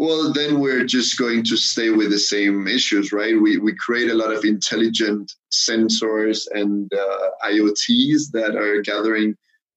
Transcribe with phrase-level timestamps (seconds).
[0.00, 3.38] well, then we're just going to stay with the same issues, right?
[3.38, 9.36] We, we create a lot of intelligent sensors and uh, IoTs that are gathering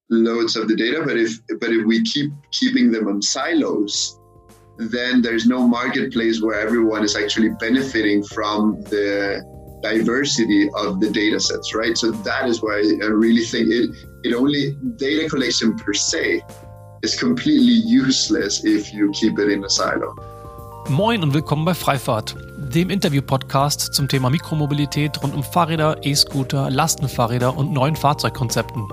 [0.09, 1.04] loads of the data.
[1.05, 4.17] But if but if we keep keeping them on silos,
[4.78, 9.43] then there's no marketplace where everyone is actually benefiting from the
[9.83, 11.97] diversity of the data sets, right?
[11.97, 13.89] So that is why I really think it
[14.23, 16.43] it only data collection per se
[17.04, 20.15] is completely useless if you keep it in a silo.
[20.88, 27.57] Moin und willkommen bei Freifahrt, dem Interview-Podcast zum Thema Mikromobilität rund um Fahrräder, E-Scooter, Lastenfahrräder
[27.57, 28.87] und neuen Fahrzeugkonzepten.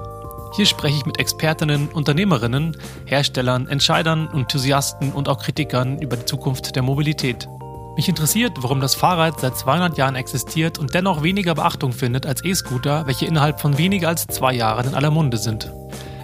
[0.56, 2.76] Hier spreche ich mit Expertinnen, Unternehmerinnen,
[3.06, 7.48] Herstellern, Entscheidern, Enthusiasten und auch Kritikern über die Zukunft der Mobilität.
[7.94, 12.44] Mich interessiert, warum das Fahrrad seit 200 Jahren existiert und dennoch weniger Beachtung findet als
[12.44, 15.72] E-Scooter, welche innerhalb von weniger als zwei Jahren in aller Munde sind.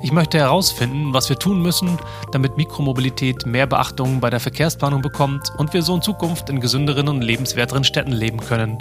[0.06, 1.98] Ich möchte herausfinden, was wir tun müssen,
[2.30, 7.09] damit Mikromobilität mehr Beachtung bei der Verkehrsplanung bekommt und wir so in Zukunft in gesünderen
[7.09, 8.78] und lebenswerteren Städten leben können.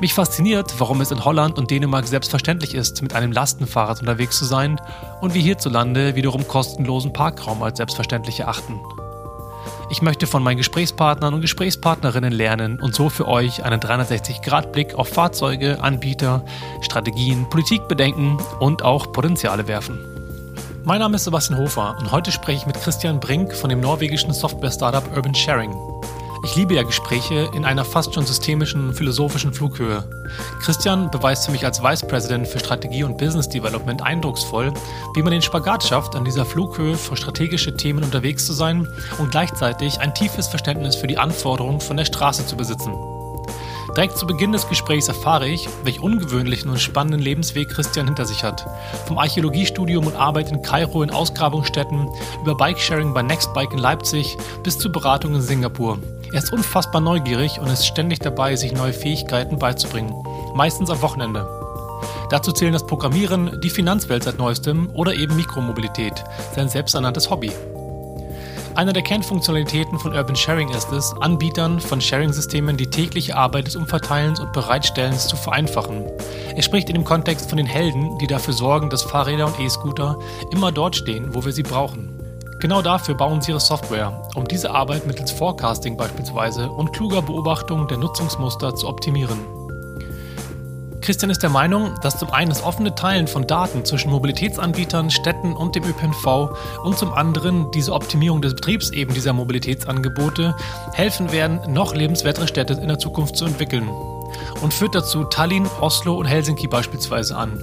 [0.00, 4.46] Mich fasziniert, warum es in Holland und Dänemark selbstverständlich ist, mit einem Lastenfahrrad unterwegs zu
[4.46, 4.80] sein
[5.20, 8.80] und wir hierzulande wiederum kostenlosen Parkraum als selbstverständlich erachten.
[9.90, 15.08] Ich möchte von meinen Gesprächspartnern und Gesprächspartnerinnen lernen und so für euch einen 360-Grad-Blick auf
[15.08, 16.46] Fahrzeuge, Anbieter,
[16.80, 20.19] Strategien, Politikbedenken und auch Potenziale werfen.
[20.82, 24.32] Mein Name ist Sebastian Hofer und heute spreche ich mit Christian Brink von dem norwegischen
[24.32, 25.74] Software-Startup Urban Sharing.
[26.42, 30.04] Ich liebe ja Gespräche in einer fast schon systemischen, philosophischen Flughöhe.
[30.60, 34.72] Christian beweist für mich als Vice President für Strategie und Business Development eindrucksvoll,
[35.14, 39.30] wie man den Spagat schafft, an dieser Flughöhe für strategische Themen unterwegs zu sein und
[39.30, 42.94] gleichzeitig ein tiefes Verständnis für die Anforderungen von der Straße zu besitzen.
[43.96, 48.44] Direkt zu Beginn des Gesprächs erfahre ich, welch ungewöhnlichen und spannenden Lebensweg Christian hinter sich
[48.44, 48.64] hat.
[49.06, 52.08] Vom Archäologiestudium und Arbeit in Kairo in Ausgrabungsstätten,
[52.40, 55.98] über Bikesharing bei Nextbike in Leipzig bis zur Beratung in Singapur.
[56.32, 60.14] Er ist unfassbar neugierig und ist ständig dabei, sich neue Fähigkeiten beizubringen.
[60.54, 61.48] Meistens am Wochenende.
[62.30, 66.24] Dazu zählen das Programmieren, die Finanzwelt seit neuestem oder eben Mikromobilität,
[66.54, 67.50] sein selbsternanntes Hobby.
[68.76, 73.76] Eine der Kernfunktionalitäten von Urban Sharing ist es, Anbietern von Sharing-Systemen die tägliche Arbeit des
[73.76, 76.04] Umverteilens und Bereitstellens zu vereinfachen.
[76.54, 80.18] Er spricht in dem Kontext von den Helden, die dafür sorgen, dass Fahrräder und E-Scooter
[80.52, 82.16] immer dort stehen, wo wir sie brauchen.
[82.60, 87.88] Genau dafür bauen sie ihre Software, um diese Arbeit mittels Forecasting beispielsweise und kluger Beobachtung
[87.88, 89.59] der Nutzungsmuster zu optimieren.
[91.00, 95.56] Christian ist der Meinung, dass zum einen das offene Teilen von Daten zwischen Mobilitätsanbietern, Städten
[95.56, 96.50] und dem ÖPNV
[96.84, 100.54] und zum anderen diese Optimierung des Betriebs eben dieser Mobilitätsangebote
[100.92, 103.88] helfen werden, noch lebenswertere Städte in der Zukunft zu entwickeln.
[104.60, 107.58] Und führt dazu Tallinn, Oslo und Helsinki beispielsweise an.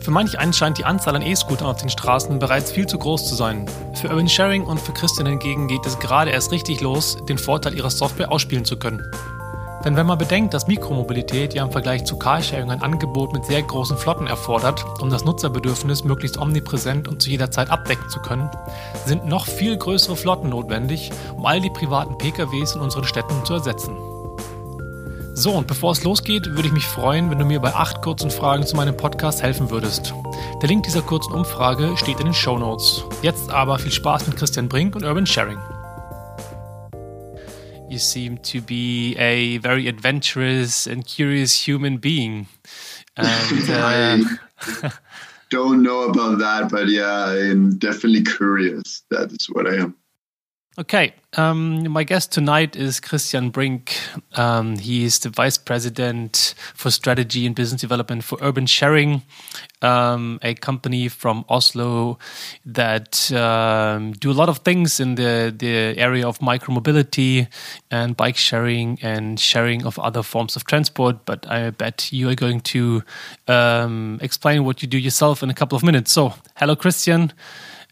[0.00, 3.28] Für manch einen scheint die Anzahl an E-Scootern auf den Straßen bereits viel zu groß
[3.28, 3.66] zu sein.
[3.94, 7.74] Für Urban Sharing und für Christian hingegen geht es gerade erst richtig los, den Vorteil
[7.74, 9.02] ihrer Software ausspielen zu können.
[9.84, 13.62] Denn wenn man bedenkt, dass Mikromobilität ja im Vergleich zu Carsharing ein Angebot mit sehr
[13.62, 18.50] großen Flotten erfordert, um das Nutzerbedürfnis möglichst omnipräsent und zu jeder Zeit abdecken zu können,
[19.06, 23.54] sind noch viel größere Flotten notwendig, um all die privaten PKWs in unseren Städten zu
[23.54, 23.96] ersetzen.
[25.34, 28.32] So, und bevor es losgeht, würde ich mich freuen, wenn du mir bei acht kurzen
[28.32, 30.12] Fragen zu meinem Podcast helfen würdest.
[30.60, 33.04] Der Link dieser kurzen Umfrage steht in den Show Notes.
[33.22, 35.58] Jetzt aber viel Spaß mit Christian Brink und Urban Sharing.
[37.98, 42.46] You seem to be a very adventurous and curious human being.
[43.16, 43.26] And,
[43.68, 44.20] uh,
[44.84, 44.92] I
[45.50, 49.02] don't know about that, but yeah, I'm definitely curious.
[49.10, 49.96] That is what I am.
[50.78, 53.98] Okay, um, my guest tonight is Christian Brink.
[54.34, 59.22] Um, he is the vice president for strategy and business development for Urban Sharing,
[59.82, 62.20] um, a company from Oslo
[62.64, 67.48] that um, do a lot of things in the the area of micromobility
[67.90, 71.24] and bike sharing and sharing of other forms of transport.
[71.24, 73.02] But I bet you are going to
[73.48, 76.12] um, explain what you do yourself in a couple of minutes.
[76.12, 77.32] So, hello, Christian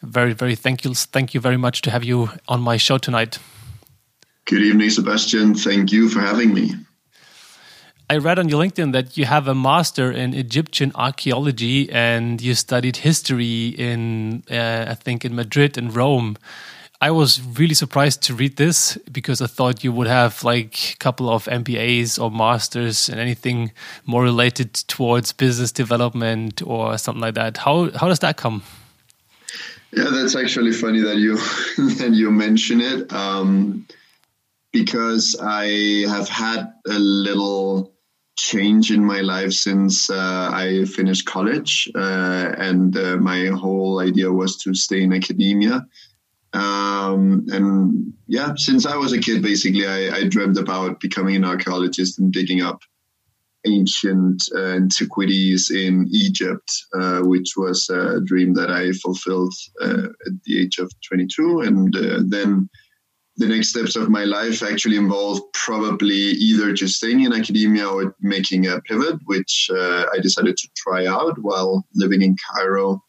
[0.07, 3.39] very, very thank you, thank you very much to have you on my show tonight.
[4.47, 5.55] Good evening, Sebastian.
[5.55, 6.73] Thank you for having me.
[8.09, 12.55] I read on your LinkedIn that you have a master in Egyptian archaeology and you
[12.55, 16.37] studied history in, uh, I think, in Madrid and Rome.
[17.01, 20.97] I was really surprised to read this because I thought you would have like a
[20.99, 23.73] couple of MBAs or masters and anything
[24.07, 27.57] more related towards business development or something like that.
[27.59, 28.63] How how does that come?
[29.93, 31.37] Yeah, that's actually funny that you
[31.99, 33.87] that you mention it um,
[34.73, 37.93] because I have had a little
[38.39, 44.31] change in my life since uh, I finished college, uh, and uh, my whole idea
[44.31, 45.87] was to stay in academia.
[46.53, 51.45] Um, and yeah, since I was a kid, basically, I, I dreamed about becoming an
[51.45, 52.81] archaeologist and digging up
[53.67, 60.33] ancient uh, antiquities in Egypt, uh, which was a dream that I fulfilled uh, at
[60.45, 61.61] the age of 22.
[61.61, 62.69] And uh, then
[63.37, 68.15] the next steps of my life actually involved probably either just staying in academia or
[68.21, 73.03] making a pivot, which uh, I decided to try out while living in Cairo.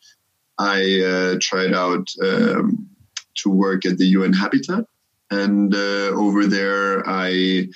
[0.59, 2.89] I uh, tried out um,
[3.38, 4.86] to work at the UN Habitat.
[5.30, 7.68] And over there, I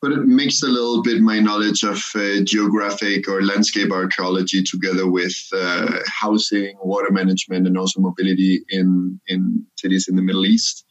[0.00, 5.10] but it mixed a little bit my knowledge of uh, geographic or landscape archaeology together
[5.10, 10.84] with uh, housing, water management, and also mobility in in cities in the Middle East.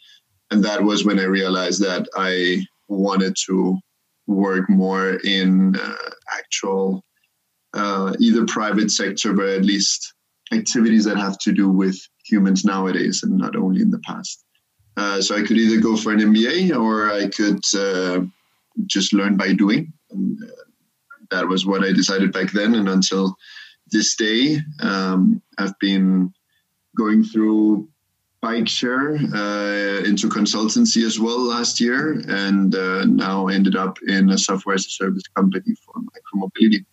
[0.51, 3.77] And that was when I realized that I wanted to
[4.27, 7.03] work more in uh, actual
[7.73, 10.13] uh, either private sector, but at least
[10.51, 14.43] activities that have to do with humans nowadays and not only in the past.
[14.95, 18.25] Uh, so I could either go for an MBA or I could uh,
[18.85, 19.93] just learn by doing.
[20.11, 20.47] And uh,
[21.31, 22.75] that was what I decided back then.
[22.75, 23.35] And until
[23.91, 26.33] this day, um, I've been
[26.95, 27.89] going through
[28.41, 34.29] bike share uh, into consultancy as well last year, and uh, now ended up in
[34.29, 36.85] a software as a service company for micromobility.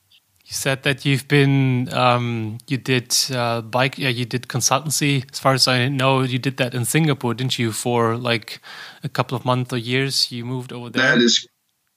[0.45, 5.39] You said that you've been um, you did uh, bike yeah you did consultancy as
[5.39, 8.61] far as I know you did that in Singapore didn't you for like
[9.03, 11.49] a couple of months or years you moved over there that is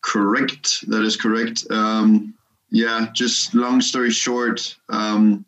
[0.08, 0.90] correct.
[0.90, 1.66] That is correct.
[1.70, 2.34] Um,
[2.72, 5.46] yeah, just long story short, um,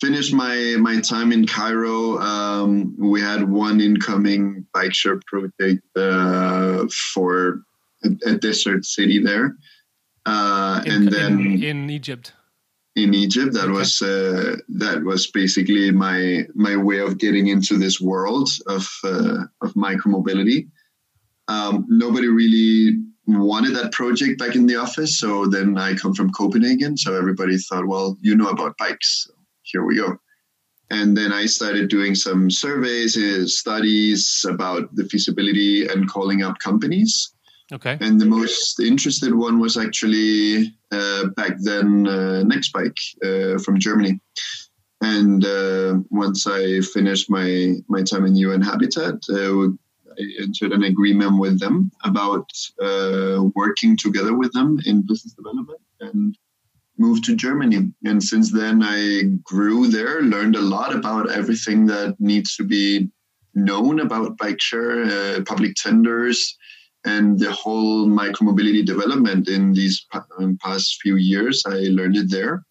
[0.00, 2.18] finished my my time in Cairo.
[2.18, 7.62] Um, we had one incoming bike share project uh, for
[8.04, 9.56] a, a, desert city there,
[10.26, 12.32] uh, in, and then in, in, Egypt.
[12.96, 13.72] In Egypt, that okay.
[13.72, 19.44] was uh, that was basically my my way of getting into this world of uh,
[19.60, 20.68] of micromobility.
[21.48, 25.18] Um, nobody really wanted that project back in the office.
[25.18, 26.96] So then I come from Copenhagen.
[26.96, 29.26] So everybody thought, well, you know about bikes.
[29.26, 30.18] So here we go.
[30.90, 36.58] And then I started doing some surveys, uh, studies about the feasibility and calling up
[36.58, 37.32] companies.
[37.72, 37.96] Okay.
[38.00, 44.20] And the most interested one was actually uh, back then uh, Nextbike uh, from Germany.
[45.00, 49.68] And uh, once I finished my my time in UN Habitat, uh,
[50.40, 52.50] entered an agreement with them about
[52.80, 56.36] uh, working together with them in business development and
[56.98, 57.92] moved to Germany.
[58.04, 63.10] And since then, I grew there, learned a lot about everything that needs to be
[63.54, 66.56] known about bike share, uh, public tenders,
[67.04, 70.06] and the whole micromobility development in these
[70.38, 71.62] um, past few years.
[71.66, 72.64] I learned it there.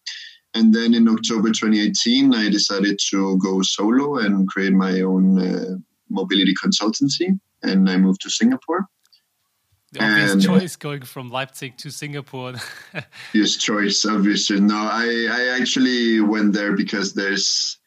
[0.54, 5.76] And then in October 2018, I decided to go solo and create my own uh,
[6.12, 8.86] mobility consultancy, and I moved to Singapore.
[9.92, 12.54] The obvious and, choice going from Leipzig to Singapore.
[13.34, 14.58] yes, choice, obviously.
[14.58, 17.78] No, I, I actually went there because there's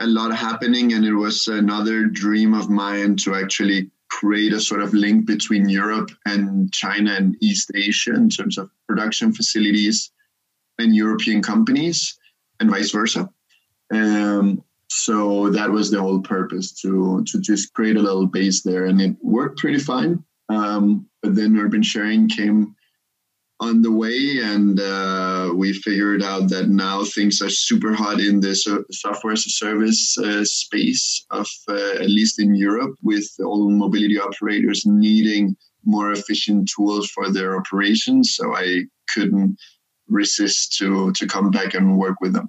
[0.00, 4.82] a lot happening, and it was another dream of mine to actually create a sort
[4.82, 10.12] of link between Europe and China and East Asia in terms of production facilities
[10.78, 12.18] and European companies,
[12.60, 13.30] and vice versa.
[13.92, 14.62] Um,
[14.96, 19.00] so that was the whole purpose to to just create a little base there, and
[19.00, 20.22] it worked pretty fine.
[20.48, 22.76] Um, but then urban sharing came
[23.58, 28.40] on the way, and uh, we figured out that now things are super hot in
[28.40, 33.28] the so- software as a service uh, space of uh, at least in Europe, with
[33.44, 38.34] all mobility operators needing more efficient tools for their operations.
[38.36, 39.56] So I couldn't
[40.08, 42.48] resist to to come back and work with them.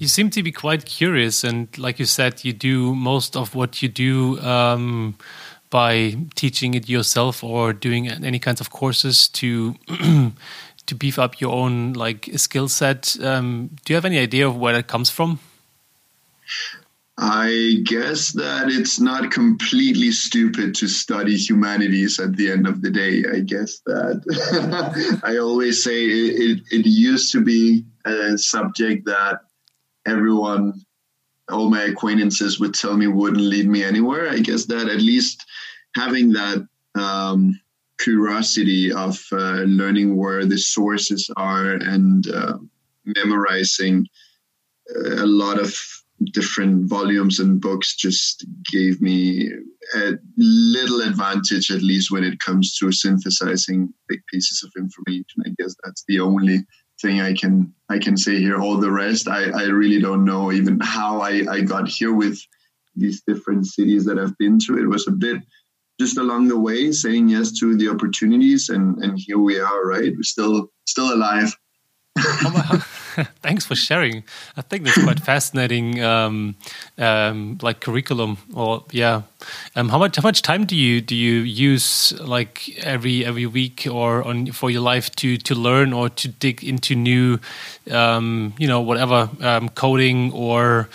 [0.00, 3.82] You seem to be quite curious, and like you said, you do most of what
[3.82, 5.14] you do um,
[5.68, 9.74] by teaching it yourself or doing any kinds of courses to
[10.86, 13.14] to beef up your own like skill set.
[13.22, 15.38] Um, do you have any idea of where that comes from?
[17.18, 22.90] I guess that it's not completely stupid to study humanities at the end of the
[22.90, 23.24] day.
[23.30, 29.40] I guess that I always say it, it, it used to be a subject that
[30.06, 30.74] everyone,
[31.50, 34.28] all my acquaintances would tell me wouldn't lead me anywhere.
[34.28, 35.44] I guess that at least
[35.96, 37.58] having that um,
[37.98, 42.58] curiosity of uh, learning where the sources are and uh,
[43.04, 44.06] memorizing
[44.96, 45.74] uh, a lot of
[46.32, 49.50] different volumes and books just gave me
[49.96, 55.48] a little advantage at least when it comes to synthesizing big pieces of information i
[55.58, 56.62] guess that's the only
[57.00, 58.60] thing I can I can say here.
[58.60, 62.38] All the rest, I, I really don't know even how I, I got here with
[62.96, 64.78] these different cities that I've been to.
[64.78, 65.42] It was a bit
[66.00, 70.14] just along the way saying yes to the opportunities and and here we are right
[70.16, 71.54] we're still still alive
[73.42, 74.24] Thanks for sharing.
[74.56, 76.54] I think that's quite fascinating, um,
[76.98, 78.38] um, like curriculum.
[78.54, 79.22] Or yeah,
[79.76, 83.86] um, how much how much time do you do you use like every every week
[83.90, 87.38] or on for your life to to learn or to dig into new,
[87.90, 90.88] um, you know, whatever um, coding or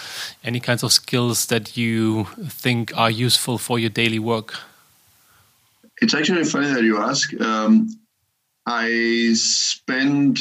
[0.43, 4.55] any kinds of skills that you think are useful for your daily work?
[6.01, 7.34] It's actually funny that you ask.
[7.39, 7.89] Um,
[8.65, 10.39] I spend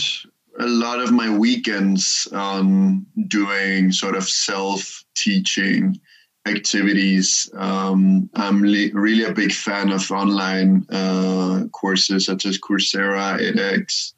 [0.58, 6.00] a lot of my weekends on doing sort of self teaching
[6.46, 7.50] activities.
[7.56, 14.12] Um, I'm really a big fan of online uh, courses such as Coursera, edX.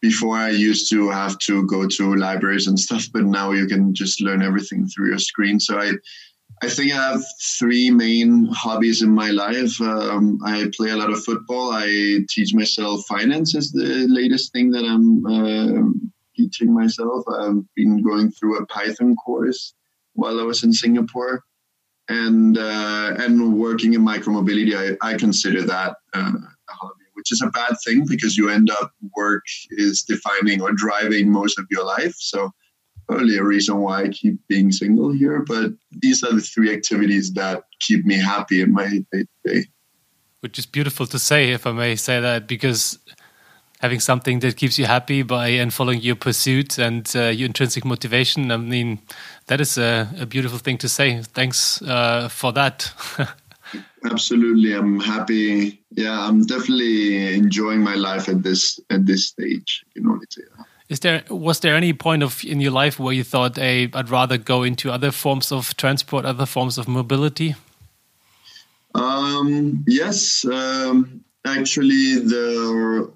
[0.00, 3.94] Before I used to have to go to libraries and stuff, but now you can
[3.94, 5.58] just learn everything through your screen.
[5.58, 5.92] So I
[6.60, 7.22] I think I have
[7.58, 9.80] three main hobbies in my life.
[9.80, 11.70] Um, I play a lot of football.
[11.72, 15.90] I teach myself finance is the latest thing that I'm uh,
[16.36, 17.24] teaching myself.
[17.28, 19.74] I've been going through a Python course
[20.14, 21.44] while I was in Singapore,
[22.08, 24.74] and uh, and working in micromobility.
[24.74, 28.70] I, I consider that uh, a hobby, which is a bad thing because you end
[28.70, 32.16] up work is defining or driving most of your life.
[32.18, 32.50] So
[33.08, 35.44] probably a reason why I keep being single here.
[35.46, 39.64] But these are the three activities that keep me happy in my day to day.
[40.40, 42.98] Which is beautiful to say, if I may say that, because
[43.80, 47.84] having something that keeps you happy by and following your pursuit and uh, your intrinsic
[47.84, 49.00] motivation, I mean,
[49.46, 51.22] that is a, a beautiful thing to say.
[51.22, 52.92] Thanks uh, for that.
[54.04, 55.82] Absolutely, I'm happy.
[55.90, 59.84] Yeah, I'm definitely enjoying my life at this at this stage.
[59.94, 60.66] You know, say that.
[60.88, 64.08] Is there was there any point of in your life where you thought, "Hey, I'd
[64.08, 67.56] rather go into other forms of transport, other forms of mobility"?
[68.94, 73.12] Um, yes, um, actually, the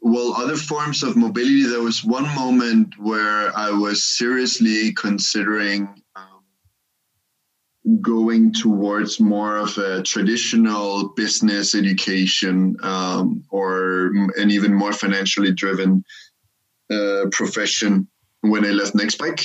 [0.00, 1.62] well, other forms of mobility.
[1.62, 6.42] There was one moment where I was seriously considering um,
[8.00, 16.04] going towards more of a traditional business education, um, or and even more financially driven
[16.92, 18.08] uh, profession
[18.42, 19.44] when I left Nextbike.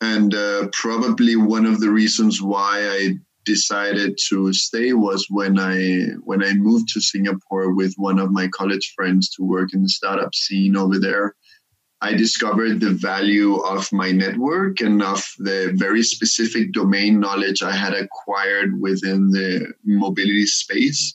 [0.00, 6.14] And uh, probably one of the reasons why I decided to stay was when I
[6.24, 9.88] when I moved to Singapore with one of my college friends to work in the
[9.88, 11.34] startup scene over there.
[12.02, 17.72] I discovered the value of my network and of the very specific domain knowledge I
[17.72, 21.14] had acquired within the mobility space.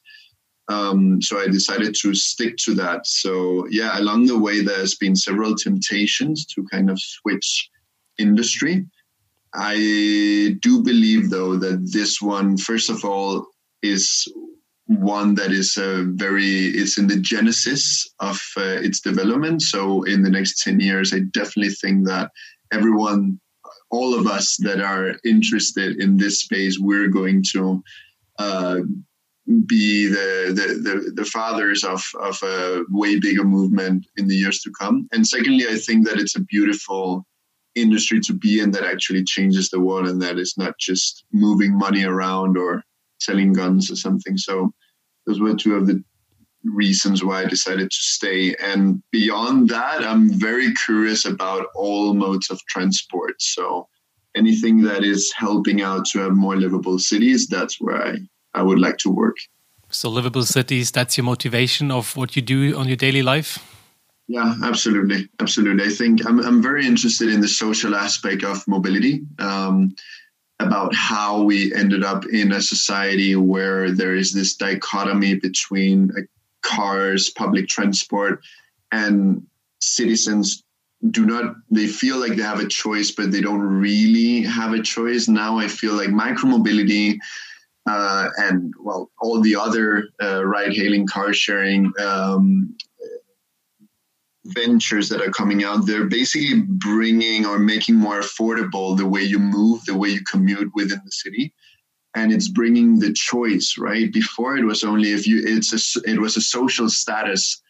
[0.68, 3.06] Um, so I decided to stick to that.
[3.06, 7.70] So yeah, along the way, there's been several temptations to kind of switch
[8.18, 8.86] industry.
[9.54, 13.46] I do believe though that this one, first of all,
[13.82, 14.28] is
[14.88, 19.62] one that is a very it's in the genesis of uh, its development.
[19.62, 22.32] So in the next ten years, I definitely think that
[22.72, 23.40] everyone,
[23.92, 27.84] all of us that are interested in this space, we're going to
[28.40, 28.80] uh,
[29.68, 34.60] be the, the, the, the, fathers of, of a way bigger movement in the years
[34.62, 35.08] to come.
[35.12, 37.26] And secondly, I think that it's a beautiful
[37.76, 41.78] industry to be in that actually changes the world and that is not just moving
[41.78, 42.84] money around or
[43.20, 44.38] selling guns or something.
[44.38, 44.74] So
[45.28, 46.04] those were two of the
[46.64, 48.56] reasons why I decided to stay.
[48.56, 53.36] And beyond that, I'm very curious about all modes of transport.
[53.40, 53.88] So
[54.36, 58.18] anything that is helping out to have more livable cities, that's where I
[58.56, 59.38] I would like to work.
[59.90, 63.60] So, livable cities, that's your motivation of what you do on your daily life?
[64.28, 65.30] Yeah, absolutely.
[65.40, 65.86] Absolutely.
[65.86, 69.96] I think I'm, I'm very interested in the social aspect of mobility, um,
[70.60, 76.22] about how we ended up in a society where there is this dichotomy between uh,
[76.64, 78.42] cars, public transport,
[78.92, 79.46] and
[79.82, 80.64] citizens
[81.12, 84.82] do not they feel like they have a choice but they don't really have a
[84.82, 87.18] choice now i feel like micromobility
[87.88, 92.76] uh, and well, all the other uh, ride-hailing, car-sharing um,
[94.46, 99.40] ventures that are coming out, they're basically bringing or making more affordable the way you
[99.40, 101.54] move, the way you commute within the city,
[102.16, 103.76] and it's bringing the choice.
[103.78, 107.62] Right before, it was only if you it's a, it was a social status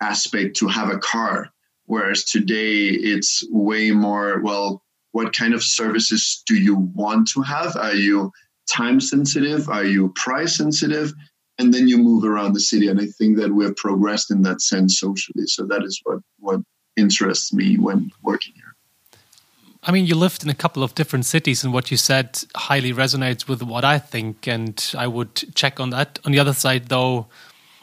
[0.00, 1.50] aspect to have a car,
[1.86, 4.82] whereas today it's way more well.
[5.12, 7.76] What kind of services do you want to have?
[7.76, 8.32] Are you
[8.70, 9.68] time sensitive?
[9.68, 11.12] Are you price sensitive?
[11.58, 12.88] And then you move around the city.
[12.88, 15.46] And I think that we've progressed in that sense socially.
[15.46, 16.60] So that is what, what
[16.96, 18.74] interests me when working here.
[19.86, 22.92] I mean, you lived in a couple of different cities, and what you said highly
[22.92, 26.18] resonates with what I think, and I would check on that.
[26.24, 27.26] On the other side, though,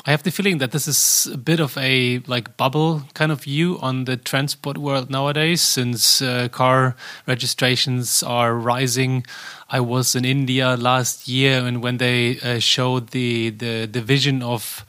[0.04, 3.44] I have the feeling that this is a bit of a like bubble kind of
[3.44, 6.96] view on the transport world nowadays, since uh, car
[7.28, 9.28] registrations are rising.
[9.70, 14.42] I was in India last year, and when they uh, showed the, the the vision
[14.42, 14.84] of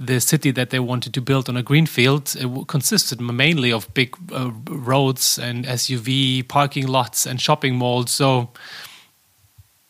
[0.00, 4.16] the city that they wanted to build on a greenfield, it consisted mainly of big
[4.32, 8.10] uh, roads and SUV parking lots and shopping malls.
[8.10, 8.50] So.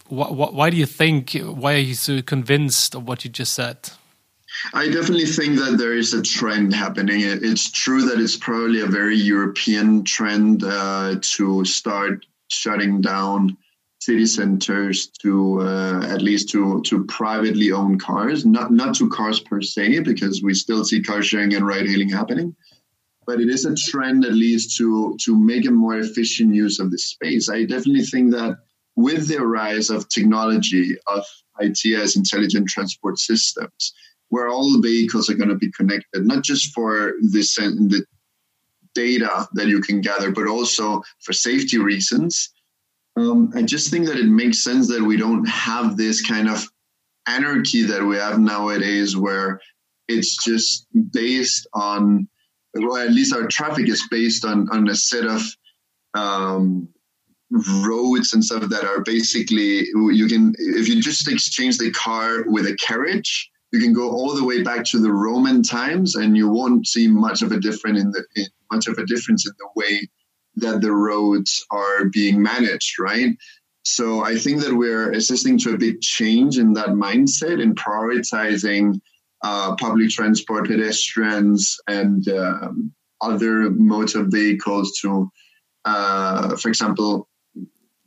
[0.09, 1.33] Wh wh why do you think?
[1.33, 3.91] Why are you so convinced of what you just said?
[4.75, 7.21] I definitely think that there is a trend happening.
[7.23, 13.57] It's true that it's probably a very European trend uh, to start shutting down
[14.01, 19.41] city centers to uh, at least to to privately owned cars, not not to cars
[19.41, 22.55] per se, because we still see car sharing and ride hailing happening.
[23.27, 26.91] But it is a trend at least to to make a more efficient use of
[26.91, 27.49] the space.
[27.49, 28.59] I definitely think that
[28.95, 31.25] with the rise of technology of
[31.61, 33.93] ITS intelligent transport systems,
[34.31, 38.05] where all the vehicles are going to be connected, not just for this the
[38.95, 42.51] data that you can gather, but also for safety reasons.
[43.17, 46.67] Um, I just think that it makes sense that we don't have this kind of
[47.27, 49.61] anarchy that we have nowadays, where
[50.09, 52.29] it's just based on,
[52.75, 55.43] well, at least our traffic is based on on a set of
[56.15, 56.89] um,
[57.85, 59.87] roads and stuff that are basically
[60.21, 64.35] you can if you just exchange the car with a carriage you can go all
[64.35, 68.01] the way back to the Roman times, and you won't see much of a difference
[68.01, 70.09] in the in, much of a difference in the way
[70.57, 73.37] that the roads are being managed, right?
[73.85, 79.01] So I think that we're assisting to a big change in that mindset in prioritizing
[79.45, 85.31] uh, public transport, pedestrians, and um, other of vehicles to,
[85.85, 87.29] uh, for example,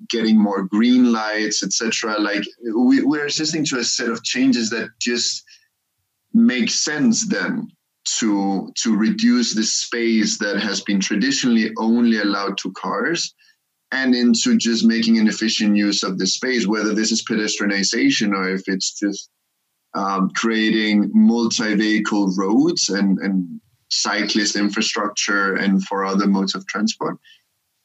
[0.09, 2.19] getting more green lights, etc.
[2.19, 2.43] Like
[2.75, 5.45] we, we're assisting to a set of changes that just
[6.33, 7.67] make sense then
[8.17, 13.33] to to reduce the space that has been traditionally only allowed to cars
[13.91, 18.49] and into just making an efficient use of the space whether this is pedestrianization or
[18.49, 19.29] if it's just
[19.95, 27.17] um, creating multi-vehicle roads and, and cyclist infrastructure and for other modes of transport.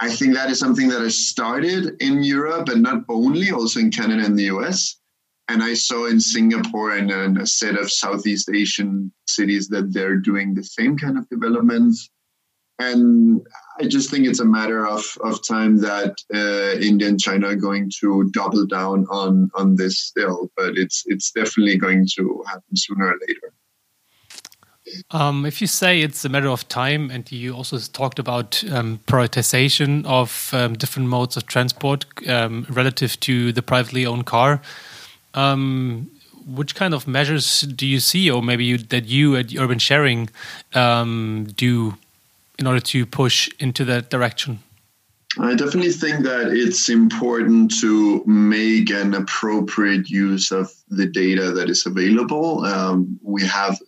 [0.01, 3.91] I think that is something that has started in europe and not only also in
[3.91, 5.01] canada and the us
[5.49, 10.55] and I saw in Singapore and, a set of Southeast Asian cities that they're doing
[10.55, 12.11] the same kind of developments.
[12.79, 13.47] And
[13.79, 17.57] I just think it's a matter of, of time that uh, India and China are
[17.57, 22.77] going to double down on, on this still, but it's it's definitely going to happen
[22.77, 23.53] sooner or later.
[25.11, 29.01] Um, if you say it's a matter of time, and you also talked about um,
[29.07, 34.61] prioritization of um, different modes of transport um, relative to the privately owned car,
[35.35, 36.11] um,
[36.47, 40.31] which kind of measures do you see, or maybe you, that you at Urban Sharing
[40.75, 41.95] um, do
[42.59, 44.61] in order to push into that direction?
[45.39, 51.69] I definitely think that it's important to make an appropriate use of the data that
[51.69, 52.65] is available.
[52.65, 53.81] Um, we have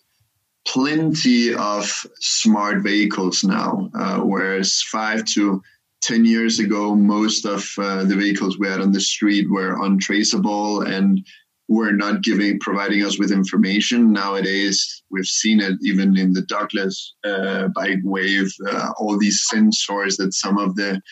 [0.67, 5.63] plenty of smart vehicles now, uh, whereas five to
[6.07, 10.83] 10 years ago, most of uh, the vehicles we had on the street were untraceable
[10.83, 11.27] and
[11.69, 14.12] were not giving, providing us with information.
[14.12, 20.16] Nowadays, we've seen it even in the dockless uh, bike wave, uh, all these sensors
[20.19, 21.03] that some of the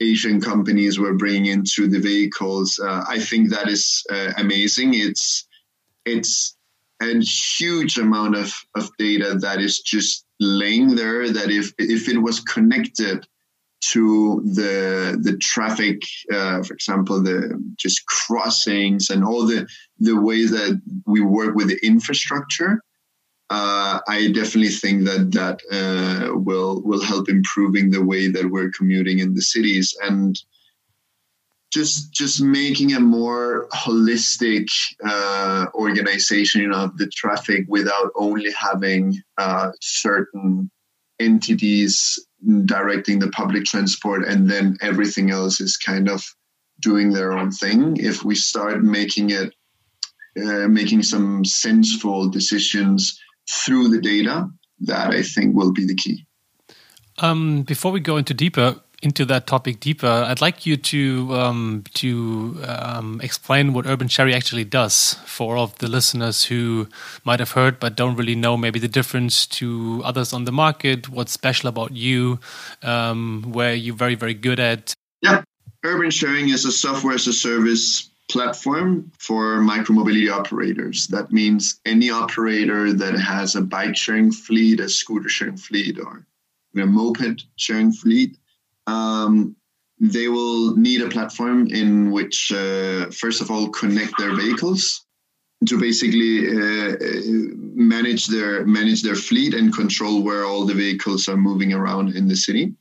[0.00, 2.80] Asian companies were bringing into the vehicles.
[2.82, 4.94] Uh, I think that is uh, amazing.
[4.94, 5.46] It's,
[6.04, 6.56] it's
[7.00, 12.18] a huge amount of, of data that is just laying there that if, if it
[12.18, 13.24] was connected
[13.92, 19.66] to the the traffic, uh, for example, the just crossings and all the
[19.98, 22.80] the ways that we work with the infrastructure.
[23.50, 28.70] Uh, I definitely think that that uh, will will help improving the way that we're
[28.70, 30.38] commuting in the cities and
[31.72, 34.66] just just making a more holistic
[35.04, 40.70] uh, organization of the traffic without only having uh, certain
[41.20, 42.18] entities
[42.64, 46.22] directing the public transport and then everything else is kind of
[46.80, 47.96] doing their own thing.
[47.96, 49.54] If we start making it
[50.36, 54.48] uh, making some senseful decisions through the data
[54.80, 56.26] that i think will be the key.
[57.18, 61.84] Um, before we go into deeper into that topic deeper, I'd like you to um,
[61.94, 66.88] to um, explain what Urban Sharing actually does for all of the listeners who
[67.24, 71.08] might have heard but don't really know maybe the difference to others on the market.
[71.08, 72.40] What's special about you?
[72.82, 74.94] Um, where you're very very good at.
[75.20, 75.42] Yeah,
[75.84, 81.06] urban sharing is a software as a service platform for micromobility operators.
[81.08, 86.26] That means any operator that has a bike sharing fleet, a scooter sharing fleet, or
[86.76, 88.38] a moped sharing fleet,
[88.86, 89.56] um,
[90.00, 95.06] they will need a platform in which, uh, first of all, connect their vehicles
[95.66, 96.96] to basically uh,
[97.74, 102.28] manage their manage their fleet and control where all the vehicles are moving around in
[102.28, 102.74] the city.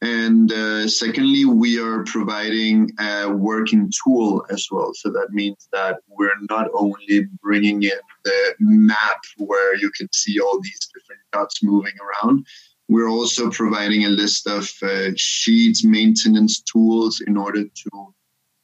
[0.00, 4.92] And uh, secondly, we are providing a working tool as well.
[4.94, 10.38] So that means that we're not only bringing in the map where you can see
[10.38, 12.46] all these different dots moving around,
[12.88, 18.14] we're also providing a list of uh, sheets, maintenance tools in order to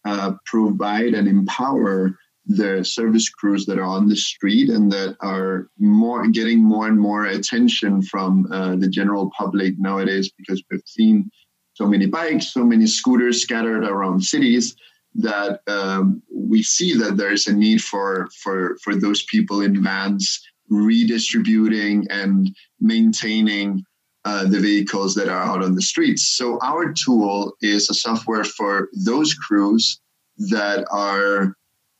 [0.05, 5.69] uh, provide and empower the service crews that are on the street and that are
[5.79, 11.31] more getting more and more attention from uh, the general public nowadays because we've seen
[11.75, 14.77] so many bikes, so many scooters scattered around cities
[15.15, 19.83] that um, we see that there is a need for for for those people in
[19.83, 23.85] vans redistributing and maintaining
[24.25, 26.29] uh, the vehicles that are out on the streets.
[26.29, 30.01] So our tool is a software for those crews
[30.39, 31.57] that are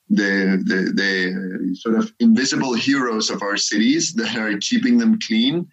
[0.09, 5.69] the, the, the sort of invisible heroes of our cities that are keeping them clean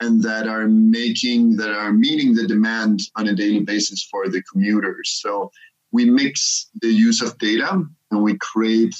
[0.00, 4.42] and that are making that are meeting the demand on a daily basis for the
[4.50, 5.50] commuters so
[5.92, 8.94] we mix the use of data and we create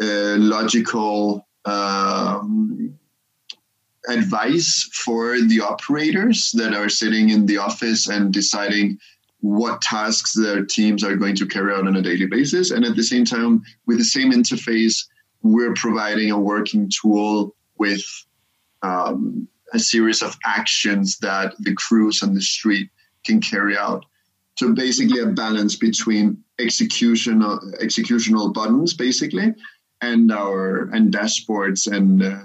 [0.00, 2.98] a logical um,
[4.12, 8.98] advice for the operators that are sitting in the office and deciding
[9.40, 12.70] what tasks their teams are going to carry out on a daily basis.
[12.70, 15.06] And at the same time, with the same interface,
[15.42, 18.04] we're providing a working tool with
[18.82, 22.90] um, a series of actions that the crews on the street
[23.24, 24.04] can carry out.
[24.58, 27.40] So basically, a balance between execution
[27.80, 29.54] executional buttons, basically,
[30.02, 32.40] and our and dashboards and uh,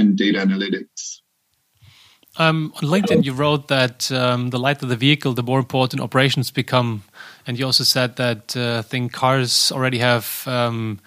[0.00, 1.20] and data analytics.
[2.36, 6.50] Um, on LinkedIn, you wrote that um, the lighter the vehicle, the more important operations
[6.50, 7.02] become,
[7.46, 11.00] and you also said that uh, I think cars already have um,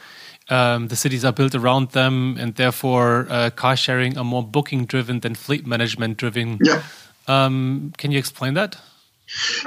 [0.49, 4.85] um the cities are built around them, and therefore uh, car sharing are more booking
[4.85, 6.59] driven than fleet management driven.
[6.61, 6.83] Yeah.
[7.27, 8.77] Um, can you explain that?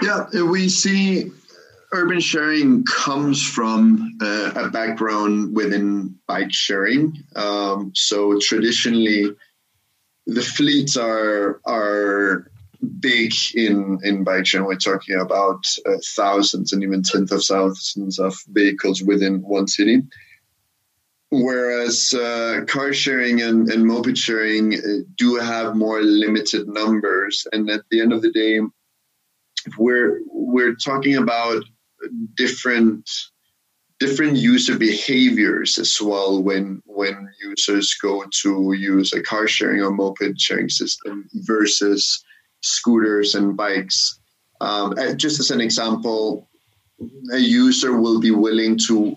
[0.02, 1.32] Yeah, we see
[1.96, 7.24] urban sharing comes from uh, a background within bike sharing.
[7.34, 9.34] Um, so traditionally
[10.26, 12.50] the fleets are are
[13.00, 14.66] big in in Beijing.
[14.66, 20.02] We're talking about uh, thousands and even tens of thousands of vehicles within one city.
[21.30, 27.68] Whereas uh, car sharing and, and moped sharing uh, do have more limited numbers, and
[27.68, 28.60] at the end of the day,
[29.78, 31.64] we're we're talking about
[32.34, 33.08] different
[33.98, 39.90] different user behaviors as well when when users go to use a car sharing or
[39.90, 42.22] moped sharing system versus
[42.60, 44.18] scooters and bikes.
[44.60, 46.48] Um, just as an example,
[47.32, 49.16] a user will be willing to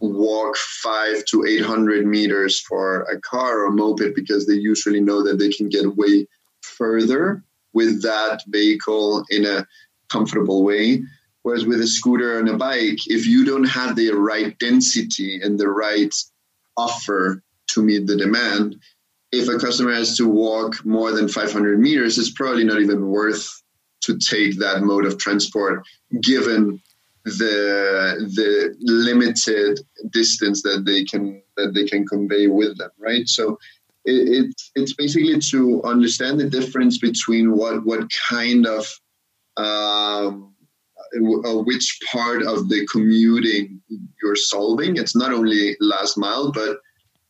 [0.00, 5.22] walk five to eight hundred meters for a car or moped because they usually know
[5.22, 6.26] that they can get way
[6.62, 9.66] further with that vehicle in a
[10.08, 11.02] comfortable way
[11.46, 15.56] Whereas with a scooter and a bike, if you don't have the right density and
[15.56, 16.12] the right
[16.76, 18.74] offer to meet the demand,
[19.30, 23.62] if a customer has to walk more than 500 meters, it's probably not even worth
[24.00, 25.86] to take that mode of transport,
[26.20, 26.82] given
[27.24, 29.78] the the limited
[30.10, 33.28] distance that they can that they can convey with them, right?
[33.28, 33.56] So
[34.04, 38.84] it, it it's basically to understand the difference between what what kind of
[39.56, 40.55] um,
[41.14, 43.80] which part of the commuting
[44.22, 44.96] you're solving.
[44.96, 46.78] It's not only last mile, but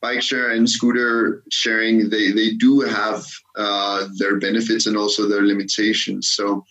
[0.00, 5.42] bike share and scooter sharing, they, they do have uh, their benefits and also their
[5.42, 6.28] limitations.
[6.28, 6.64] So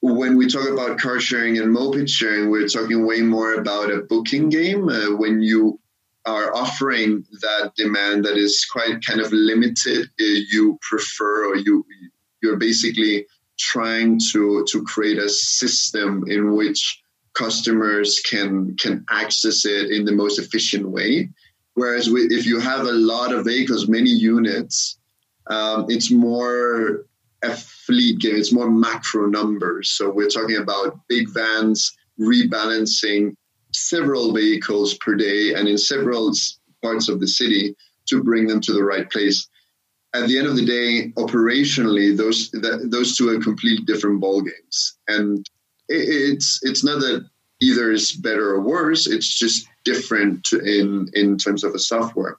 [0.00, 4.02] when we talk about car sharing and moped sharing, we're talking way more about a
[4.02, 4.88] booking game.
[4.88, 5.78] Uh, when you
[6.26, 11.84] are offering that demand that is quite kind of limited, uh, you prefer or you
[12.42, 13.26] you're basically
[13.60, 17.02] trying to to create a system in which
[17.34, 21.28] customers can can access it in the most efficient way.
[21.74, 24.98] Whereas if you have a lot of vehicles, many units,
[25.48, 27.06] um, it's more
[27.42, 28.36] a fleet game.
[28.36, 29.90] It's more macro numbers.
[29.90, 33.34] So we're talking about big vans rebalancing
[33.72, 36.32] several vehicles per day and in several
[36.82, 39.48] parts of the city to bring them to the right place
[40.14, 42.50] at the end of the day, operationally, those
[42.90, 44.96] those two are completely different ball games.
[45.08, 45.48] And
[45.88, 47.28] it's it's not that
[47.60, 49.06] either is better or worse.
[49.06, 52.38] It's just different in in terms of a software.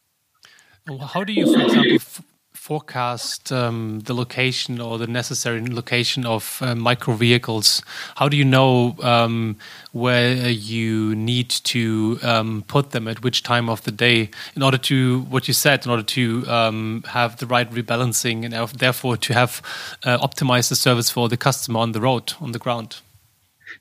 [1.00, 2.26] How do you, for example,
[2.62, 7.82] forecast um, the location or the necessary location of uh, micro vehicles?
[8.18, 9.58] How do you know um,
[9.94, 14.78] where you need to um, put them at which time of the day in order
[14.78, 19.34] to what you said, in order to um, have the right rebalancing and therefore to
[19.34, 19.64] have
[20.04, 23.02] uh, optimized the service for the customer on the road, on the ground?